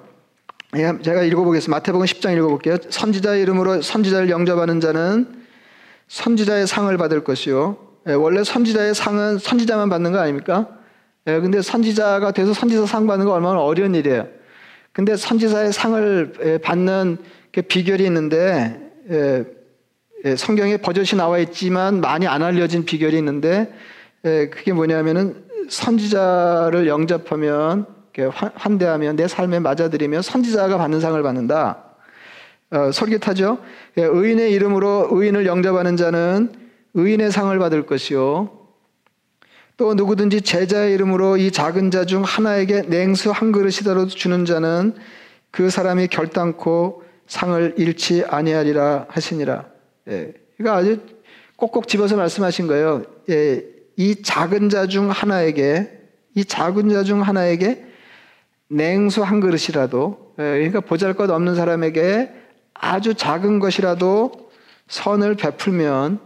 [0.77, 1.77] 예, 제가 읽어보겠습니다.
[1.77, 2.77] 마태복음 10장 읽어볼게요.
[2.89, 5.45] 선지자의 이름으로 선지자를 영접하는 자는
[6.09, 7.77] 선지자의 상을 받을 것이요.
[8.09, 10.69] 예, 원래 선지자의 상은 선지자만 받는 거 아닙니까?
[11.27, 14.29] 예, 근데 선지자가 돼서 선지자 상 받는 거 얼마나 어려운 일이에요.
[14.93, 17.19] 근데 선지자의 상을 받는
[17.69, 18.81] 비결이 있는데
[20.37, 23.73] 성경에 버젓이 나와 있지만 많이 안 알려진 비결이 있는데
[24.23, 27.87] 그게 뭐냐면은 선지자를 영접하면
[28.55, 31.83] 환대하면 내 삶에 맞아들이면 선지자가 받는 상을 받는다.
[32.71, 33.59] 어, 솔깃하죠?
[33.99, 36.66] 예, 의인의 이름으로 의인을 영접하는 자는
[36.97, 38.51] 의인의 상을 받을 것이요.
[39.77, 44.95] 또 누구든지 제자의 이름으로 이 작은 자 중 하나에게 냉수 한 그릇이라도 주는 자는
[45.51, 49.67] 그 사람이 결단코 상을 잃지 아니하리라 하시니라.
[50.09, 51.01] 예, 이거 아주
[51.57, 53.03] 꼭꼭 집어서 말씀하신 거예요.
[53.29, 53.63] 예,
[53.97, 55.91] 이 작은 자 중 하나에게
[56.35, 57.85] 이 작은 자 중 하나에게
[58.69, 62.31] 냉수 한 그릇이라도 예, 그러니까 보잘것 없는 사람에게
[62.73, 64.49] 아주 작은 것이라도
[64.89, 66.21] 선을 베풀면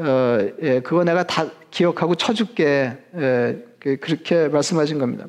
[0.00, 5.26] 어, 예, 그거 내가 다 기억하고 쳐줄게 예, 그, 그렇게 말씀하신 겁니다.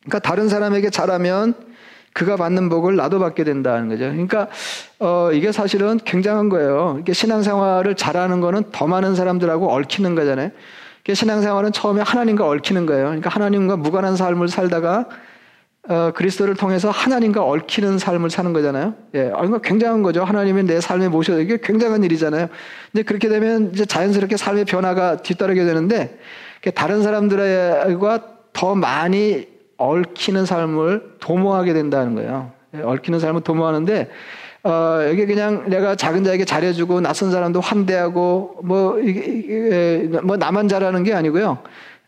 [0.00, 1.54] 그러니까 다른 사람에게 잘하면
[2.12, 4.04] 그가 받는 복을 나도 받게 된다는 거죠.
[4.04, 4.48] 그러니까
[4.98, 6.98] 어, 이게 사실은 굉장한 거예요.
[7.00, 10.50] 이게 신앙생활을 잘하는 거는 더 많은 사람들하고 얽히는 거잖아요.
[11.12, 13.06] 신앙생활은 처음에 하나님과 얽히는 거예요.
[13.06, 15.08] 그러니까 하나님과 무관한 삶을 살다가
[15.88, 18.94] 어, 그리스도를 통해서 하나님과 얽히는 삶을 사는 거잖아요.
[19.14, 20.22] 예, 아, 굉장한 거죠.
[20.22, 22.48] 하나님이 내 삶에 모셔 이게 굉장한 일이잖아요.
[22.92, 26.18] 근데 그렇게 되면 이제 자연스럽게 삶의 변화가 뒤따르게 되는데
[26.76, 28.20] 다른 사람들과
[28.52, 32.52] 더 많이 얽히는 삶을 도모하게 된다는 거예요.
[32.76, 34.08] 예, 얽히는 삶을 도모하는데
[34.64, 40.68] 어, 여기 그냥 내가 작은 자에게 잘해주고 낯선 사람도 환대하고 뭐 이게, 이게 뭐 나만
[40.68, 41.58] 잘하는 게 아니고요.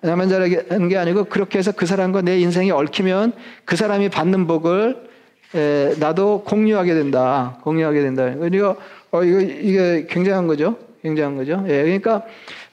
[0.04, 3.32] 나만 잘하는 게 아니고 그렇게 해서 그 사람과 내 인생이 얽히면
[3.64, 4.96] 그 사람이 받는 복을
[5.54, 7.58] 에, 나도 공유하게 된다.
[7.62, 8.34] 공유하게 된다.
[8.34, 8.76] 그러니까
[9.10, 10.76] 어, 이거 이게 굉장한 거죠.
[11.02, 11.64] 굉장한 거죠.
[11.68, 12.22] 예, 그러니까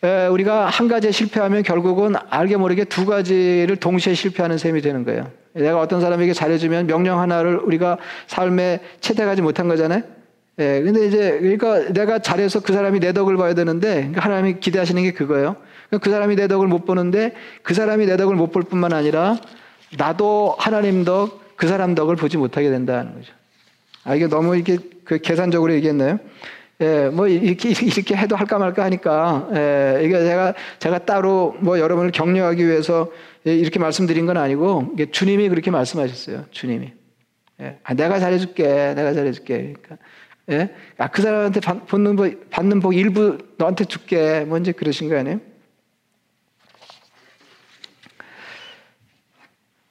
[0.03, 5.29] 에, 우리가 한 가지에 실패하면 결국은 알게 모르게 두 가지를 동시에 실패하는 셈이 되는 거예요.
[5.53, 10.01] 내가 어떤 사람에게 잘해주면 명령 하나를 우리가 삶에 채택하지 못한 거잖아요.
[10.59, 15.01] 예, 근데 이제 그러니까 내가 잘해서 그 사람이 내 덕을 봐야 되는데 그러니까 하나님이 기대하시는
[15.03, 15.55] 게 그거예요.
[15.99, 19.37] 그 사람이 내 덕을 못 보는데 그 사람이 내 덕을 못 볼 뿐만 아니라
[19.97, 23.33] 나도 하나님 덕, 그 사람 덕을 보지 못하게 된다는 거죠.
[24.03, 26.19] 아, 이게 너무 이렇게 그 계산적으로 얘기했나요?
[26.81, 32.11] 예, 뭐 이렇게 이렇게 해도 할까 말까 하니까 예, 이게 제가 제가 따로 뭐 여러분을
[32.11, 33.11] 격려하기 위해서
[33.43, 36.45] 이렇게 말씀드린 건 아니고 이게 주님이 그렇게 말씀하셨어요.
[36.51, 36.93] 주님이.
[37.61, 39.73] 예, 아, 내가 잘해줄게, 내가 잘해줄게.
[39.81, 39.97] 그러니까
[40.49, 44.45] 예, 아, 그 사람한테 받는 복, 받는 복 일부 너한테 줄게.
[44.47, 45.39] 뭐 이제 그러신 거 아니에요?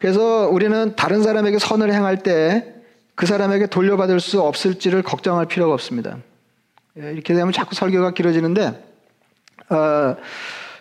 [0.00, 2.80] 그래서 우리는 다른 사람에게 선을 행할 때
[3.20, 6.16] 그 사람에게 돌려받을 수 없을지를 걱정할 필요가 없습니다.
[6.98, 8.82] 예, 이렇게 되면 자꾸 설교가 길어지는데,
[9.68, 10.16] 어,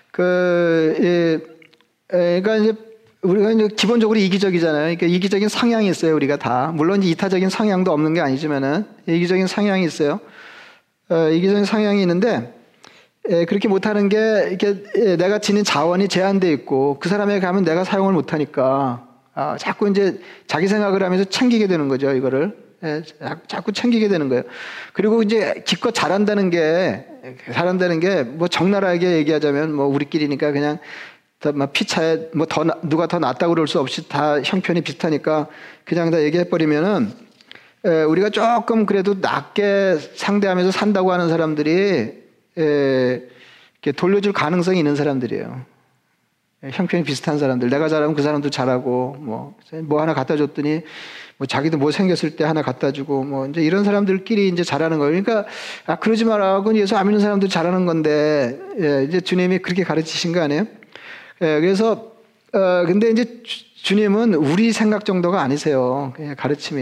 [0.10, 1.40] 그, 예,
[2.08, 2.74] 그러니까 이제
[3.24, 4.84] 우리가 이제 기본적으로 이기적이잖아요.
[4.84, 6.72] 그러니까 이기적인 성향이 있어요, 우리가 다.
[6.74, 10.22] 물론 이타적인 성향도 없는 게 아니지만은 이기적인 성향이 있어요.
[11.10, 12.54] 어, 이기적인 성향이 있는데,
[13.28, 17.84] 예, 그렇게 못하는 게 이렇게 예, 내가 지닌 자원이 제한돼 있고 그 사람에게 가면 내가
[17.84, 19.09] 사용을 못하니까
[19.40, 22.58] 아, 자꾸 이제 자기 생각을 하면서 챙기게 되는 거죠, 이거를.
[22.84, 23.04] 예,
[23.48, 24.44] 자꾸 챙기게 되는 거예요.
[24.92, 27.06] 그리고 이제 기껏 잘한다는 게,
[27.54, 30.78] 잘한다는 게 뭐 적나라하게 얘기하자면 뭐 우리끼리니까 그냥
[31.54, 35.48] 막 피차에 뭐 더, 누가 더 낫다고 그럴 수 없이 다 형편이 비슷하니까
[35.86, 37.10] 그냥 다 얘기해버리면은
[37.86, 42.12] 에, 우리가 조금 그래도 낮게 상대하면서 산다고 하는 사람들이
[42.58, 43.22] 에,
[43.96, 45.79] 돌려줄 가능성이 있는 사람들이에요.
[46.62, 47.70] 형편이 비슷한 사람들.
[47.70, 50.82] 내가 잘하면 그 사람도 잘하고, 뭐, 뭐 하나 갖다 줬더니,
[51.38, 55.24] 뭐 자기도 뭐 생겼을 때 하나 갖다 주고, 뭐 이제 이런 사람들끼리 이제 잘하는 거예요.
[55.24, 55.50] 그러니까,
[55.86, 60.42] 아, 그러지 말라고 예수 안 믿는 사람도 잘하는 건데, 예, 이제 주님이 그렇게 가르치신 거
[60.42, 60.66] 아니에요?
[61.42, 62.12] 예, 그래서,
[62.52, 66.14] 어, 근데 이제 주, 님은 우리 생각 정도가 아니세요.
[66.38, 66.82] 가르침이.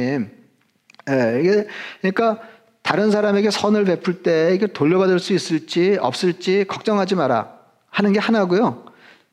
[1.09, 1.67] 예, 이게,
[2.01, 2.41] 그러니까,
[2.81, 7.51] 다른 사람에게 선을 베풀 때 이게 돌려받을 수 있을지 없을지 걱정하지 마라
[7.89, 8.86] 하는 게 하나고요.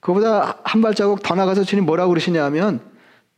[0.04, 2.80] 그보다 한 발자국 더 나가서 주님 뭐라고 그러시냐면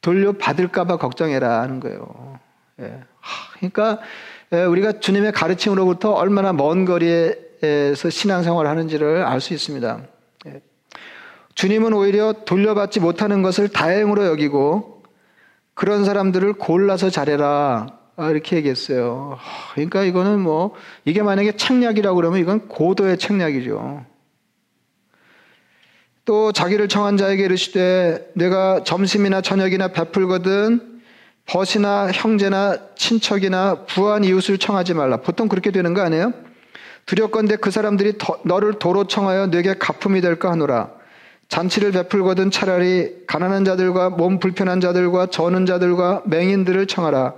[0.00, 2.40] 돌려받을까봐 걱정해라 하는 거예요.
[2.80, 3.02] 예.
[3.54, 4.00] 그러니까
[4.52, 10.00] 예, 우리가 주님의 가르침으로부터 얼마나 먼 거리에서 신앙생활을 하는지를 알 수 있습니다.
[10.46, 10.60] 예.
[11.54, 15.04] 주님은 오히려 돌려받지 못하는 것을 다행으로 여기고
[15.74, 17.86] 그런 사람들을 골라서 잘해라
[18.18, 19.38] 이렇게 얘기했어요.
[19.74, 20.74] 그러니까 이거는 뭐
[21.04, 24.15] 이게 만약에 책략이라고 그러면 이건 고도의 책략이죠.
[26.26, 31.00] 또 자기를 청한 자에게 이르시되 내가 점심이나 저녁이나 베풀거든
[31.46, 35.18] 벗이나 형제나 친척이나 부한 이웃을 청하지 말라.
[35.18, 36.32] 보통 그렇게 되는 거 아니에요?
[37.06, 40.90] 두렵건대 그 사람들이 너를 도로 청하여 내게 가품이 될까 하노라.
[41.48, 47.34] 잔치를 베풀거든 차라리 가난한 자들과 몸 불편한 자들과 저는 자들과 맹인들을 청하라.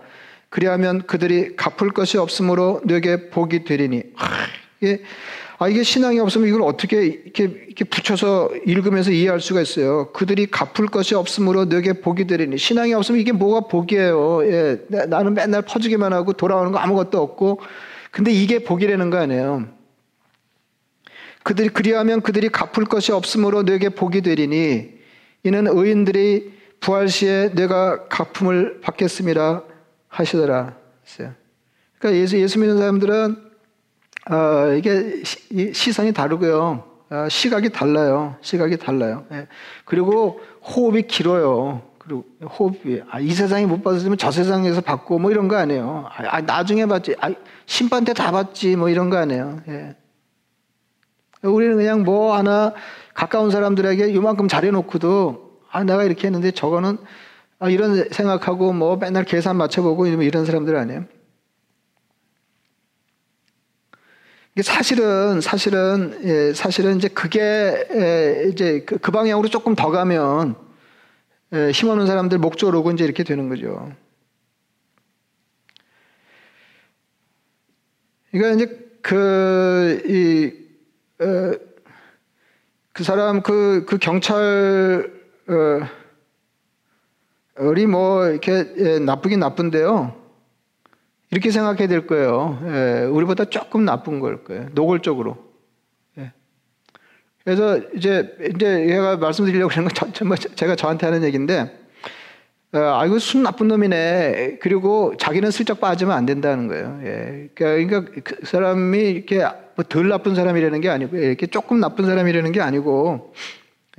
[0.49, 4.03] 그리하면 그들이 갚을 것이 없으므로 내게 복이 되리니.
[4.83, 5.03] 하, 예.
[5.59, 10.13] 아, 이게 신앙이 없으면 이걸 어떻게 이렇게, 이렇게 붙여서 읽으면서 이해할 수가 있어요.
[10.13, 12.59] 그들이 갚을 것이 없으므로 너에게 복이 되리니.
[12.59, 14.45] 신앙이 없으면 이게 뭐가 복이에요.
[14.45, 17.61] 예, 나는 맨날 퍼주기만 하고 돌아오는 거 아무것도 없고.
[18.13, 19.69] 근데 이게 복이라는 거 아니에요.
[21.43, 24.91] 그들이 그리하면 그들이 갚을 것이 없으므로 너에게 복이 되리니
[25.45, 29.65] 이는 의인들이 부활 시에 내가 갚음을 받겠습니다
[30.09, 30.77] 하시더라.
[31.99, 33.48] 그러니까 예수 예수 믿는 사람들은
[34.31, 35.23] 어, 이게
[35.73, 36.85] 시, 선이 다르고요.
[37.11, 38.37] 어, 시각이 달라요.
[38.43, 39.25] 시각이 달라요.
[39.33, 39.47] 예.
[39.85, 41.83] 그리고 호흡이 길어요.
[41.99, 46.07] 그리고 호흡이 아, 이 세상에 못 받았으면 저 세상에서 받고 뭐 이런 거 아니에요.
[46.09, 47.15] 아, 아 나중에 받지.
[47.21, 47.31] 아,
[47.67, 49.61] 심판 때 다 받지 뭐 이런 거 아니에요.
[49.69, 49.97] 예.
[51.43, 52.75] 우리는 그냥 뭐 하나
[53.15, 56.99] 가까운 사람들에게 요만큼 잘해놓고도 아 내가 이렇게 했는데 저거는
[57.61, 61.05] 아, 이런 생각하고 뭐 맨날 계산 맞춰보고 이런 사람들 아니에요.
[64.63, 70.55] 사실은 사실은 예, 사실은 이제 그게 예, 이제 그, 그, 방향으로 조금 더 가면
[71.55, 73.93] 예, 힘없는 사람들 목 조르고 이제 이렇게 되는 거죠.
[78.31, 78.67] 그러니까 이제
[79.03, 80.69] 그이그
[81.21, 81.53] 어,
[82.93, 85.13] 그 사람 그그 그 경찰
[85.49, 85.81] 어,
[87.77, 90.28] 이뭐 이렇게 예, 나쁘긴 나쁜데요.
[91.31, 92.59] 이렇게 생각해야 될 거예요.
[92.65, 94.69] 예, 우리보다 조금 나쁜 걸 거예요.
[94.73, 95.37] 노골적으로.
[96.19, 96.33] 예.
[97.45, 101.79] 그래서 이제 이제 얘가 말씀드리려고 그런 건 제가 저한테 하는 얘기인데,
[102.73, 104.59] 어, 아 이거 순 나쁜 놈이네.
[104.61, 107.01] 그리고 자기는 슬쩍 빠지면 안 된다는 거예요.
[107.05, 107.49] 예.
[107.55, 112.61] 그러니까, 그러니까 그 사람이 이렇게 뭐덜 나쁜 사람이라는 게 아니고 이렇게 조금 나쁜 사람이라는 게
[112.63, 113.35] 아니고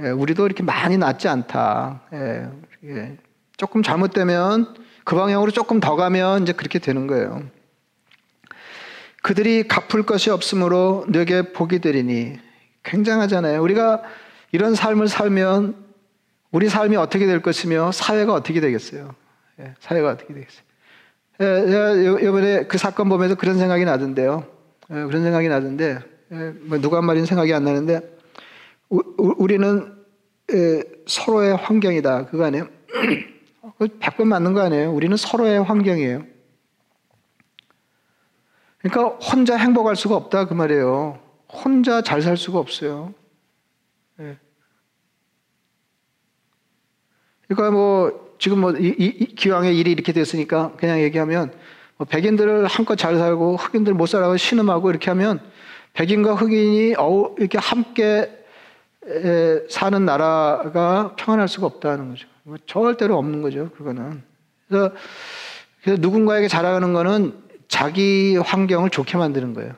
[0.01, 2.01] 예, 우리도 이렇게 많이 낫지 않다.
[2.13, 2.47] 예.
[2.85, 3.17] 예.
[3.57, 4.73] 조금 잘못되면
[5.09, 7.41] 그 방향으로 조금 더 가면 이제 그렇게 되는 거예요.
[9.23, 12.37] 그들이 갚을 것이 없으므로 너에게 복이 되리니
[12.83, 13.59] 굉장하잖아요.
[13.59, 14.03] 우리가
[14.51, 15.83] 이런 삶을 살면
[16.51, 19.15] 우리 삶이 어떻게 될 것이며 사회가 어떻게 되겠어요.
[19.61, 20.63] 예, 사회가 어떻게 되겠어요.
[21.41, 24.45] 예, 이번에 그 사건 보면서 그런 생각이 나던데요.
[24.91, 26.01] 예, 그런 생각이 나던데
[26.33, 28.01] 예, 뭐 누가 한 말인 생각이 안 나는데
[28.89, 29.91] 우, 우 리는
[30.53, 32.27] 예, 서로의 환경이다.
[32.27, 32.67] 그거 아니에요?
[33.77, 34.91] 100번 맞는 거 아니에요?
[34.91, 36.23] 우리는 서로의 환경이에요.
[38.79, 41.19] 그러니까 혼자 행복할 수가 없다 그 말이에요.
[41.51, 43.13] 혼자 잘 살 수가 없어요.
[44.17, 44.37] 네.
[47.47, 51.53] 그러니까 뭐 지금 뭐 이, 이, 기왕에 일이 이렇게 됐으니까 그냥 얘기하면
[51.97, 55.41] 뭐 백인들을 한껏 잘 살고 흑인들 못 살아고 신음하고 이렇게 하면
[55.93, 58.38] 백인과 흑인이 어우 이렇게 함께
[59.69, 62.27] 사는 나라가 평안할 수가 없다는 거죠.
[62.43, 63.69] 뭐 절대로 없는 거죠.
[63.71, 64.23] 그거는.
[64.67, 64.93] 그래서,
[65.83, 69.73] 그래서 누군가에게 자랑하는 거는 자기 환경을 좋게 만드는 거예요.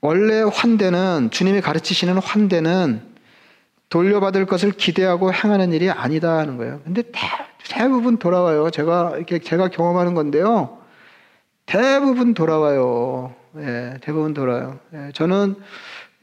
[0.00, 3.14] 원래 환대는 주님이 가르치시는 환대는
[3.88, 6.80] 돌려받을 것을 기대하고 행하는 일이 아니다 하는 거예요.
[6.84, 8.70] 근데 대, 부분 돌아와요.
[8.70, 10.78] 제가 이렇게 제가 경험하는 건데요.
[11.64, 13.34] 대부분 돌아와요.
[13.58, 14.80] 예, 대부분 돌아요.
[14.92, 15.56] 예, 저는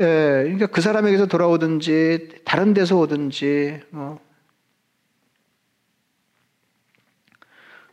[0.01, 0.05] 예,
[0.43, 4.19] 그러니까 그 사람에게서 돌아오든지 다른 데서 오든지 뭐.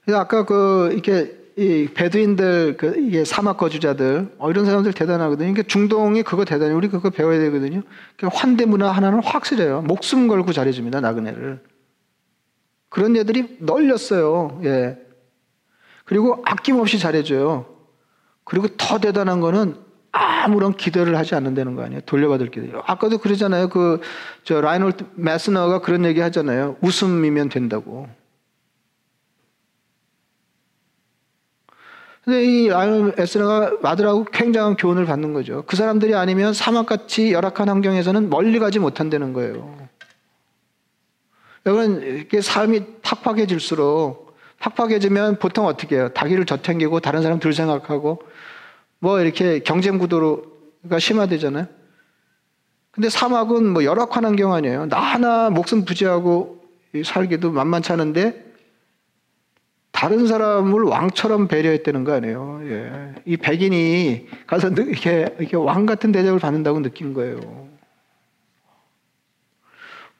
[0.08, 5.52] 아까 그 이렇게 이 베두인들 그 이게 사막 거주자들 어, 이런 사람들 대단하거든요.
[5.52, 6.72] 그러니까 중동이 그거 대단해.
[6.72, 7.82] 우리 그거 배워야 되거든요.
[8.16, 9.82] 그러니까 환대 문화 하나는 확실해요.
[9.82, 11.60] 목숨 걸고 잘해줍니다 나그네를.
[12.88, 14.60] 그런 애들이 널렸어요.
[14.64, 14.98] 예.
[16.04, 17.77] 그리고 아낌없이 잘해줘요.
[18.48, 19.76] 그리고 더 대단한 거는
[20.10, 22.00] 아무런 기대를 하지 않는다는 거 아니에요?
[22.06, 22.72] 돌려받을 기대.
[22.84, 23.68] 아까도 그러잖아요.
[23.68, 24.00] 그,
[24.42, 26.76] 저, 라이놀드 매스너가 그런 얘기 하잖아요.
[26.80, 28.08] 웃음이면 된다고.
[32.24, 35.64] 근데 이 라이놀드 매스너가 아들하고 굉장한 교훈을 받는 거죠.
[35.66, 39.76] 그 사람들이 아니면 사막같이 열악한 환경에서는 멀리 가지 못한다는 거예요.
[41.66, 44.27] 여러분, 이렇게 삶이 팍팍해질수록
[44.60, 46.10] 팍팍해지면 보통 어떻게 해요?
[46.14, 48.20] 자기를 저탱기고 다른 사람 들 생각하고
[48.98, 51.66] 뭐 이렇게 경쟁 구도가 심화되잖아요.
[52.90, 54.86] 근데 사막은 뭐 열악한 환경 아니에요.
[54.86, 56.60] 나 하나 목숨 부지하고
[57.04, 58.44] 살기도 만만치 않은데
[59.92, 62.60] 다른 사람을 왕처럼 배려했다는 거 아니에요.
[62.64, 63.14] 예.
[63.24, 67.68] 이 백인이 가서 이렇게, 이렇게 왕 같은 대접을 받는다고 느낀 거예요.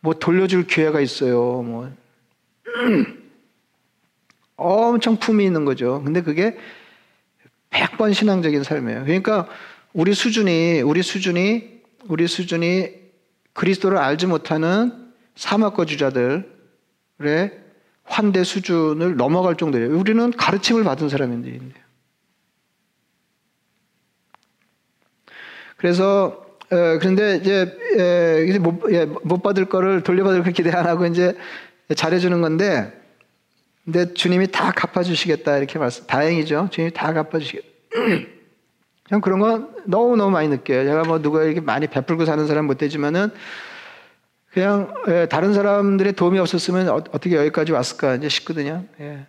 [0.01, 1.63] 뭐 돌려줄 기회가 있어요.
[1.63, 1.91] 뭐.
[4.59, 6.03] 엄청 품이 있는 거죠.
[6.05, 6.59] 근데 그게
[7.71, 9.05] 100번 신앙적인 삶이에요.
[9.05, 9.49] 그러니까
[9.95, 12.93] 우리 수준이, 우리 수준이, 우리 수준이
[13.55, 16.43] 그리스도를 알지 못하는 사막거주자들의
[18.05, 19.97] 환대 수준을 넘어갈 정도예요.
[19.97, 21.61] 우리는 가르침을 받은 사람인데.
[25.77, 30.87] 그래서 에, 그런데 이제 예, 에, 못, 예, 못 받을 거를 돌려받을 걸 기대 안
[30.87, 31.37] 하고 이제
[31.95, 32.93] 잘해주는 건데
[33.91, 36.07] 근데 주님이 다 갚아주시겠다 이렇게 말씀.
[36.07, 36.69] 다행이죠.
[36.71, 37.67] 주님이 다 갚아주시겠다.
[39.09, 40.85] 전 그런 거 너무 너무 많이 느껴요.
[40.85, 43.31] 제가 뭐 누구에게 많이 베풀고 사는 사람 못 되지만은
[44.51, 48.85] 그냥 예, 다른 사람들의 도움이 없었으면 어, 떻게 여기까지 왔을까 이제 싶거든요.
[49.01, 49.27] 예.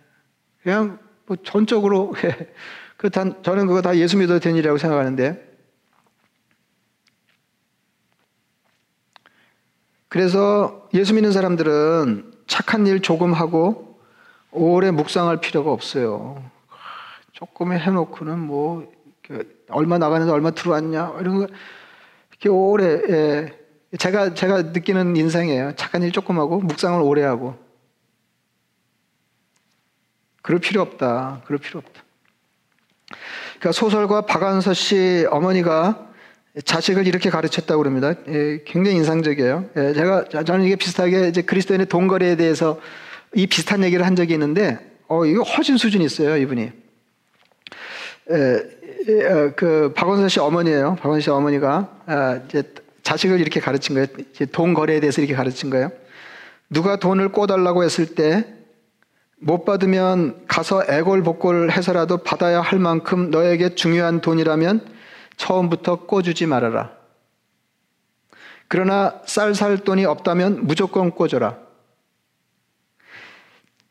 [0.62, 2.52] 그냥 뭐 전적으로 예.
[2.98, 5.42] 그 단, 저는 그거 다 예수 믿어도 된 일이라고 생각하는데
[10.08, 13.89] 그래서 예수 믿는 사람들은 착한 일 조금 하고
[14.52, 16.42] 오래 묵상할 필요가 없어요.
[17.32, 18.90] 조금 해놓고는 뭐
[19.68, 21.46] 얼마 나가는데 얼마 들어왔냐 이런 거
[22.30, 23.60] 이렇게 오래 예.
[23.98, 25.74] 제가 제가 느끼는 인상이에요.
[25.76, 27.56] 착한 일 조금 하고 묵상을 오래 하고
[30.42, 31.42] 그럴 필요 없다.
[31.44, 32.02] 그럴 필요 없다.
[33.58, 36.08] 그러니까 소설가 박완서 씨 어머니가
[36.64, 38.14] 자식을 이렇게 가르쳤다고 그럽니다.
[38.28, 39.70] 예, 굉장히 인상적이에요.
[39.76, 42.80] 예, 제가 저는 이게 비슷하게 이제 그리스도인의 동거래에 대해서
[43.34, 44.78] 이 비슷한 얘기를 한 적이 있는데,
[45.08, 46.72] 어 이거 훨씬 수준이 있어요 이분이.
[48.30, 50.96] 예, 어, 그 박원서 씨 어머니예요.
[51.00, 52.62] 박원서 씨 어머니가 아, 이제
[53.02, 54.06] 자식을 이렇게 가르친 거예요.
[54.52, 55.90] 돈 거래에 대해서 이렇게 가르친 거예요.
[56.68, 58.60] 누가 돈을 꿔달라고 했을 때
[59.42, 64.86] 못 받으면 가서 애골복골 해서라도 받아야 할 만큼 너에게 중요한 돈이라면
[65.38, 66.92] 처음부터 꿔주지 말아라.
[68.68, 71.56] 그러나 쌀 살 돈이 없다면 무조건 꿔줘라.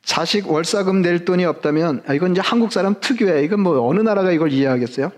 [0.10, 4.32] 자식 월사금 낼 돈이 없다면, 아, 이건 이제 한국 사람 특유의, 이건 뭐 어느 나라가
[4.32, 5.12] 이걸 이해하겠어요?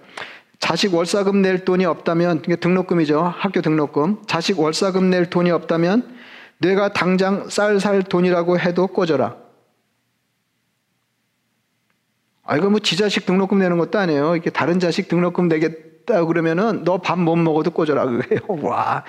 [0.60, 3.22] 자식 월사금 낼 돈이 없다면, 등록금이죠.
[3.38, 4.24] 학교 등록금.
[4.28, 6.14] 자식 월사금 낼 돈이 없다면,
[6.58, 9.38] 내가 당장 쌀 살 돈이라고 해도 꿔줘라.
[12.44, 14.34] 아, 이거 뭐 지 자식 등록금 내는 것도 아니에요.
[14.36, 16.26] 이렇게 다른 자식 등록금 내겠다.
[16.26, 18.42] 그러면은 너 밥 못 먹어도 꽂아라 그래요.
[18.62, 19.06] 와.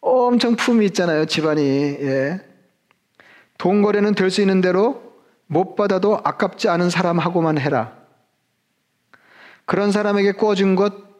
[0.00, 1.62] 엄청 품이 있잖아요, 집안이.
[1.62, 2.49] 예.
[3.60, 5.14] 돈 거래는 될 수 있는 대로
[5.46, 7.96] 못 받아도 아깝지 않은 사람하고만 해라.
[9.66, 11.10] 그런 사람에게 꿔준 것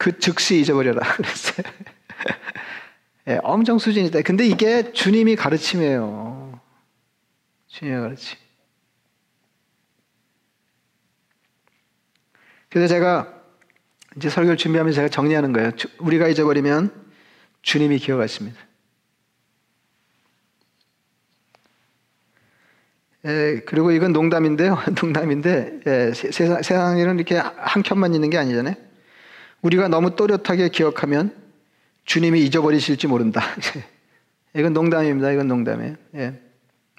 [0.00, 1.00] 그 즉시 잊어버려라.
[1.16, 1.66] 그랬어요.
[3.28, 4.22] 예, 엄청 수준이 있다.
[4.22, 6.58] 근데 이게 주님이 가르침이에요.
[7.68, 8.38] 주님의 가르침.
[12.70, 13.30] 그래서 제가
[14.16, 15.72] 이제 설교를 준비하면서 제가 정리하는 거예요.
[15.98, 16.90] 우리가 잊어버리면
[17.60, 18.58] 주님이 기억하십니다.
[23.24, 24.78] 에, 그리고 이건 농담인데요.
[25.00, 28.74] 농담인데 에, 세상, 세상에는 이렇게 한 켠만 있는 게 아니잖아요.
[29.62, 31.34] 우리가 너무 또렷하게 기억하면
[32.04, 33.42] 주님이 잊어버리실지 모른다.
[34.56, 35.32] 이건 농담입니다.
[35.32, 35.96] 이건 농담이에요.
[36.16, 36.40] 예.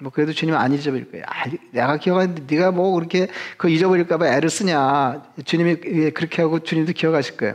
[0.00, 1.24] 뭐 그래도 주님은 안 잊어버릴 거예요.
[1.28, 5.22] 아, 내가 기억하는데 네가 뭐 그렇게 그 잊어버릴까 봐 애를 쓰냐.
[5.44, 7.54] 주님이 그렇게 하고 주님도 기억하실 거예요.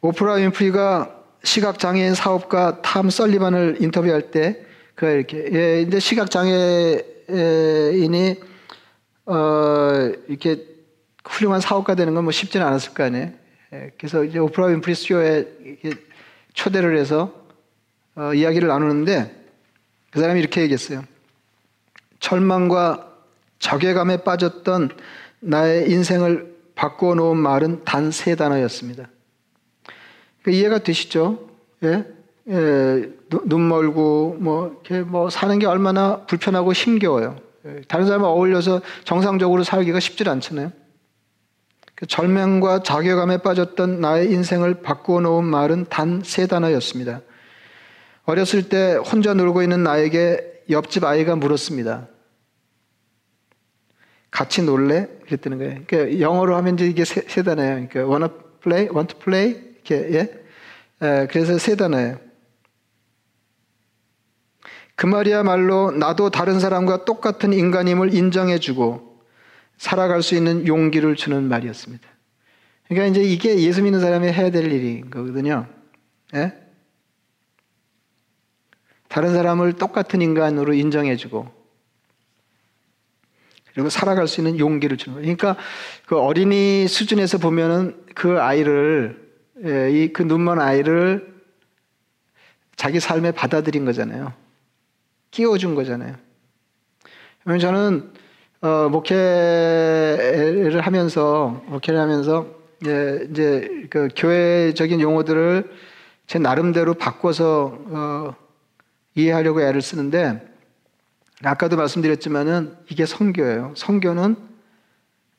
[0.00, 4.64] 오프라 윈프리가 시각 장애인 사업가 탐 썰리반을 인터뷰할 때
[4.94, 8.40] 그가 이렇게 예, 이제 시각 장애인이
[9.26, 10.66] 어 이렇게
[11.24, 13.32] 훌륭한 사업가 되는 건 뭐 쉽지는 않았을 거 아니에요.
[13.72, 15.46] 예, 그래서 이제 오프라 윈프리 쇼에
[16.54, 17.32] 초대를 해서
[18.14, 19.44] 어, 이야기를 나누는데
[20.10, 21.04] 그 사람이 이렇게 얘기했어요.
[22.20, 23.12] 철망과
[23.58, 24.90] 적외감에 빠졌던
[25.40, 29.08] 나의 인생을 바꾸어 놓은 말은 단 세 단어였습니다.
[30.42, 31.50] 그 이해가 되시죠?
[31.82, 32.04] 예?
[32.48, 33.10] 예,
[33.46, 37.36] 눈 멀고 뭐 이렇게 뭐 사는 게 얼마나 불편하고 힘겨워요.
[37.66, 40.72] 예, 다른 사람과 어울려서 정상적으로 살기가 쉽지 않잖아요.
[41.94, 47.20] 그 절명과 자괴감에 빠졌던 나의 인생을 바꾸어 놓은 말은 단 세 단어였습니다.
[48.24, 52.08] 어렸을 때 혼자 놀고 있는 나에게 옆집 아이가 물었습니다.
[54.30, 55.08] 같이 놀래?
[55.26, 55.80] 그랬다는 거예요.
[55.86, 57.86] 그러니까 영어로 하면 이게 세, 세 단어예요.
[57.88, 58.28] 그러니까 wanna
[58.60, 59.54] play, want to play?
[59.74, 61.06] 이렇게, 예?
[61.06, 62.18] 에, 그래서 세 단어예요.
[64.96, 69.20] 그 말이야말로 나도 다른 사람과 똑같은 인간임을 인정해주고
[69.76, 72.08] 살아갈 수 있는 용기를 주는 말이었습니다.
[72.88, 75.66] 그러니까 이제 이게 예수 믿는 사람이 해야 될 일인 거거든요.
[76.34, 76.52] 예?
[79.08, 81.64] 다른 사람을 똑같은 인간으로 인정해주고
[83.72, 85.36] 그리고 살아갈 수 있는 용기를 주는 거예요.
[85.36, 85.60] 그러니까
[86.06, 89.24] 그 어린이 수준에서 보면은 그 아이를
[89.64, 91.34] 예, 이그 눈먼 아이를
[92.76, 94.32] 자기 삶에 받아들인 거잖아요.
[95.34, 96.14] 끼워준 거잖아요.
[97.42, 98.12] 그러면 저는
[98.60, 102.46] 어, 목회를 하면서 목회를 하면서
[102.86, 105.70] 예, 이제 그 교회적인 용어들을
[106.28, 108.36] 제 나름대로 바꿔서 어,
[109.16, 110.40] 이해하려고 애를 쓰는데
[111.42, 113.74] 아까도 말씀드렸지만은 이게 성교예요.
[113.76, 114.36] 성교는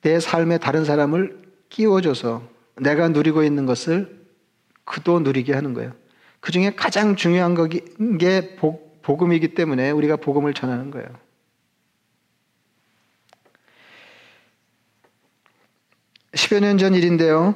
[0.02, 2.43] 내 삶에 다른 사람을 끼워줘서
[2.76, 4.26] 내가 누리고 있는 것을
[4.84, 5.93] 그도 누리게 하는 거예요.
[6.41, 7.56] 그 중에 가장 중요한
[8.20, 11.08] 게 복 음이기 때문에 우리가 복음을 전하는 거예요.
[16.34, 17.56] 10여 년 전 일인데요.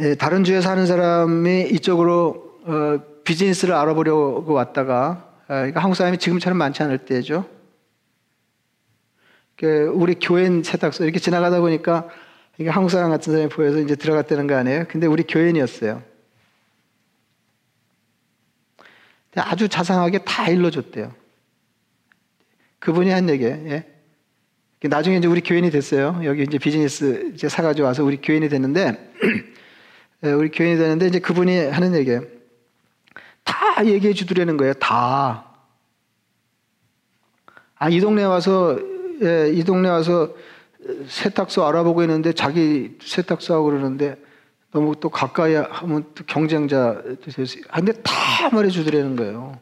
[0.00, 6.56] 예, 다른 주에 사는 사람이 이쪽으로 어, 비즈니스를 알아보려고 왔다가 아, 그러니까 한국 사람이 지금처럼
[6.58, 7.44] 많지 않을 때죠.
[9.94, 12.08] 우리 교회 세탁소 이렇게 지나가다 보니까
[12.66, 14.86] 한국 사람 같은 사람이 보여서 이제 들어갔다는 거 아니에요?
[14.88, 16.02] 근데 우리 교인이었어요.
[19.36, 21.12] 아주 자상하게 다 일러줬대요.
[22.78, 23.86] 그분이 한 얘기, 예.
[24.84, 26.20] 나중에 이제 우리 교인이 됐어요.
[26.24, 29.12] 여기 이제 비즈니스 이제 사가지고 와서 우리 교인이 됐는데,
[30.24, 32.22] 예, 우리 교인이 됐는데 이제 그분이 하는 얘기예요.
[33.44, 34.74] 다 얘기해 주더라는 거예요.
[34.74, 35.46] 다.
[37.76, 38.78] 아, 이 동네 와서,
[39.22, 40.34] 예, 이 동네 와서
[41.06, 44.16] 세탁소 알아보고 있는데 자기 세탁소 하고 그러는데
[44.72, 49.60] 너무 또 가까이 하면 또 경쟁자 되서 근데 다 말해 주더라는 거예요.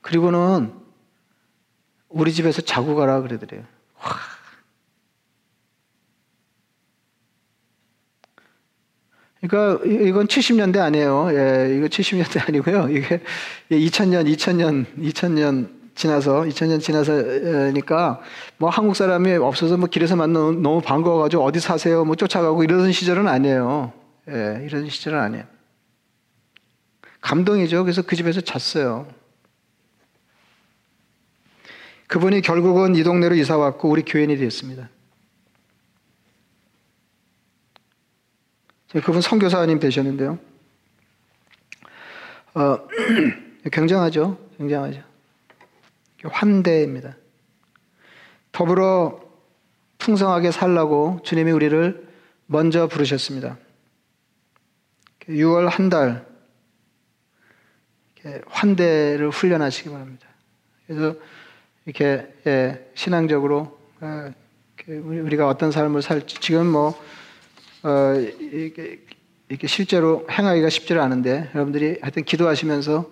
[0.00, 0.72] 그리고는
[2.08, 3.64] 우리 집에서 자고 가라 그러더래요.
[3.98, 4.16] 와.
[9.40, 11.28] 그러니까 이건 70년대 아니에요.
[11.32, 12.88] 예, 이거 70년대 아니고요.
[12.88, 13.20] 이게
[13.70, 18.20] 2000년, 2000년, 2000년 지나서 2000년 지나서니까
[18.58, 23.26] 뭐 한국 사람이 없어서 뭐 길에서 만나 너무 반가워가지고 어디 사세요 뭐 쫓아가고 이러던 시절은
[23.26, 23.92] 아니에요.
[24.28, 25.44] 예, 이런 시절은 아니에요.
[27.22, 27.82] 감동이죠.
[27.82, 29.08] 그래서 그 집에서 잤어요.
[32.08, 34.90] 그분이 결국은 이 동네로 이사 왔고 우리 교인이 됐습니다.
[39.04, 40.38] 그분 선교사님 되셨는데요.
[42.54, 42.78] 어,
[43.72, 44.38] 굉장하죠.
[44.58, 45.15] 굉장하죠.
[46.30, 47.16] 환대입니다.
[48.52, 49.20] 더불어
[49.98, 52.06] 풍성하게 살라고 주님이 우리를
[52.46, 53.58] 먼저 부르셨습니다.
[55.28, 56.26] 6월 한 달
[58.46, 60.26] 환대를 훈련하시기 바랍니다.
[60.86, 61.16] 그래서
[61.84, 64.32] 이렇게 예, 신앙적으로 어,
[64.88, 67.00] 우리가 어떤 삶을 살지 지금 뭐
[67.82, 69.00] 어, 이렇게,
[69.48, 73.10] 이렇게 실제로 행하기가 쉽지 않은데 여러분들이 하여튼 기도하시면서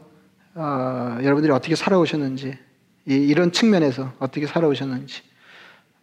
[0.55, 2.59] 어, 여러분들이 어떻게 살아오셨는지
[3.07, 5.23] 이런 측면에서 어떻게 살아오셨는지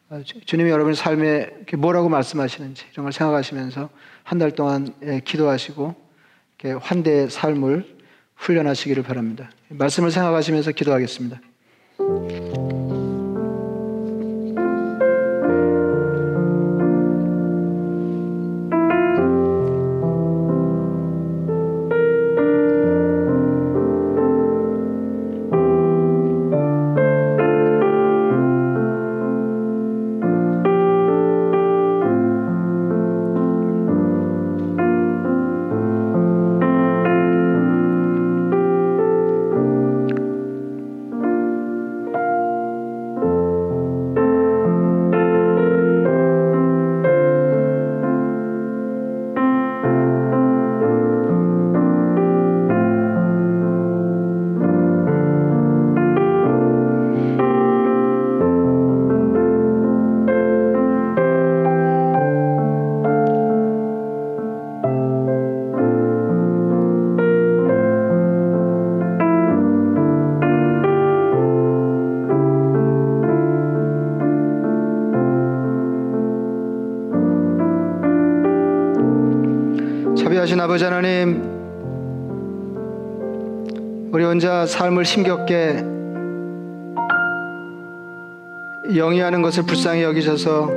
[0.10, 3.90] 어, 주님이 여러분의 삶에 뭐라고 말씀하시는지 이런 걸 생각하시면서
[4.24, 5.96] 한 달 동안 예, 기도하시고
[6.80, 7.98] 환대의 삶을
[8.36, 9.50] 훈련하시기를 바랍니다.
[9.70, 11.42] 말씀을 생각하시면서 기도하겠습니다.
[84.32, 85.84] 혼자 삶을 힘겹게
[88.96, 90.70] 영위하는 것을 불쌍히 여기셔서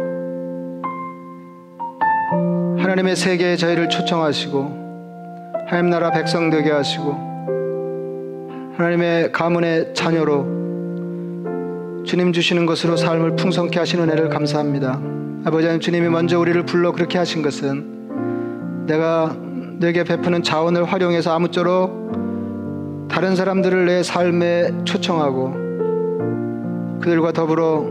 [2.79, 4.83] 하나님의 세계에 저희를 초청하시고
[5.69, 7.13] 하나님 나라 백성 되게 하시고
[8.77, 15.01] 하나님의 가문의 자녀로 주님 주시는 것으로 삶을 풍성케 하시는 은혜를 감사합니다.
[15.45, 19.37] 아버지 하나님 주님이 먼저 우리를 불러 그렇게 하신 것은 내가
[19.79, 22.24] 내게 베푸는 자원을 활용해서 아무쪼록
[23.15, 25.53] 다른 사람들을 내 삶에 초청하고
[27.01, 27.87] 그들과 더불어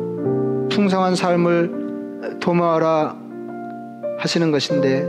[0.70, 3.16] 풍성한 삶을 도모하라
[4.20, 5.04] 하시는 것인데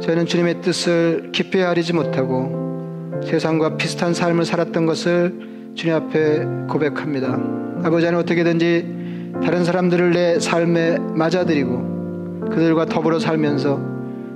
[0.00, 7.36] 저희는 주님의 뜻을 깊이 헤아리지 못하고 세상과 비슷한 삶을 살았던 것을 주님 앞에 고백합니다.
[7.82, 13.80] 아버지 는 어떻게든지 다른 사람들을 내 삶에 맞아들이고 그들과 더불어 살면서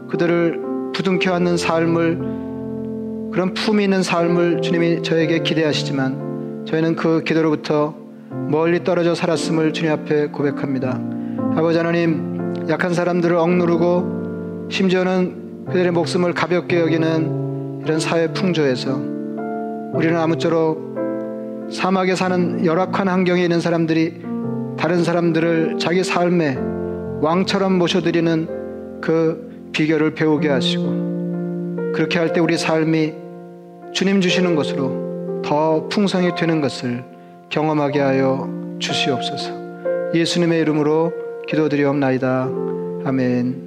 [0.08, 2.45] 그들을 부둥켜 안는 삶을
[3.32, 7.94] 그런 품위 있는 삶을 주님이 저에게 기대하시지만 저희는 그 기도로부터
[8.48, 11.00] 멀리 떨어져 살았음을 주님 앞에 고백합니다.
[11.56, 18.90] 아버지 하나님 약한 사람들을 억누르고 심지어는 그들의 목숨을 가볍게 여기는 이런 사회 풍조에서
[19.94, 20.86] 우리는 아무쪼록
[21.70, 24.22] 사막에 사는 열악한 환경에 있는 사람들이
[24.76, 26.58] 다른 사람들을 자기 삶의
[27.20, 31.05] 왕처럼 모셔드리는 그 비결을 배우게 하시고
[31.94, 33.14] 그렇게 할 때 우리 삶이
[33.92, 37.04] 주님 주시는 것으로 더 풍성히 되는 것을
[37.48, 39.52] 경험하게 하여 주시옵소서.
[40.14, 41.12] 예수님의 이름으로
[41.48, 42.48] 기도드리옵나이다.
[43.04, 43.65] 아멘.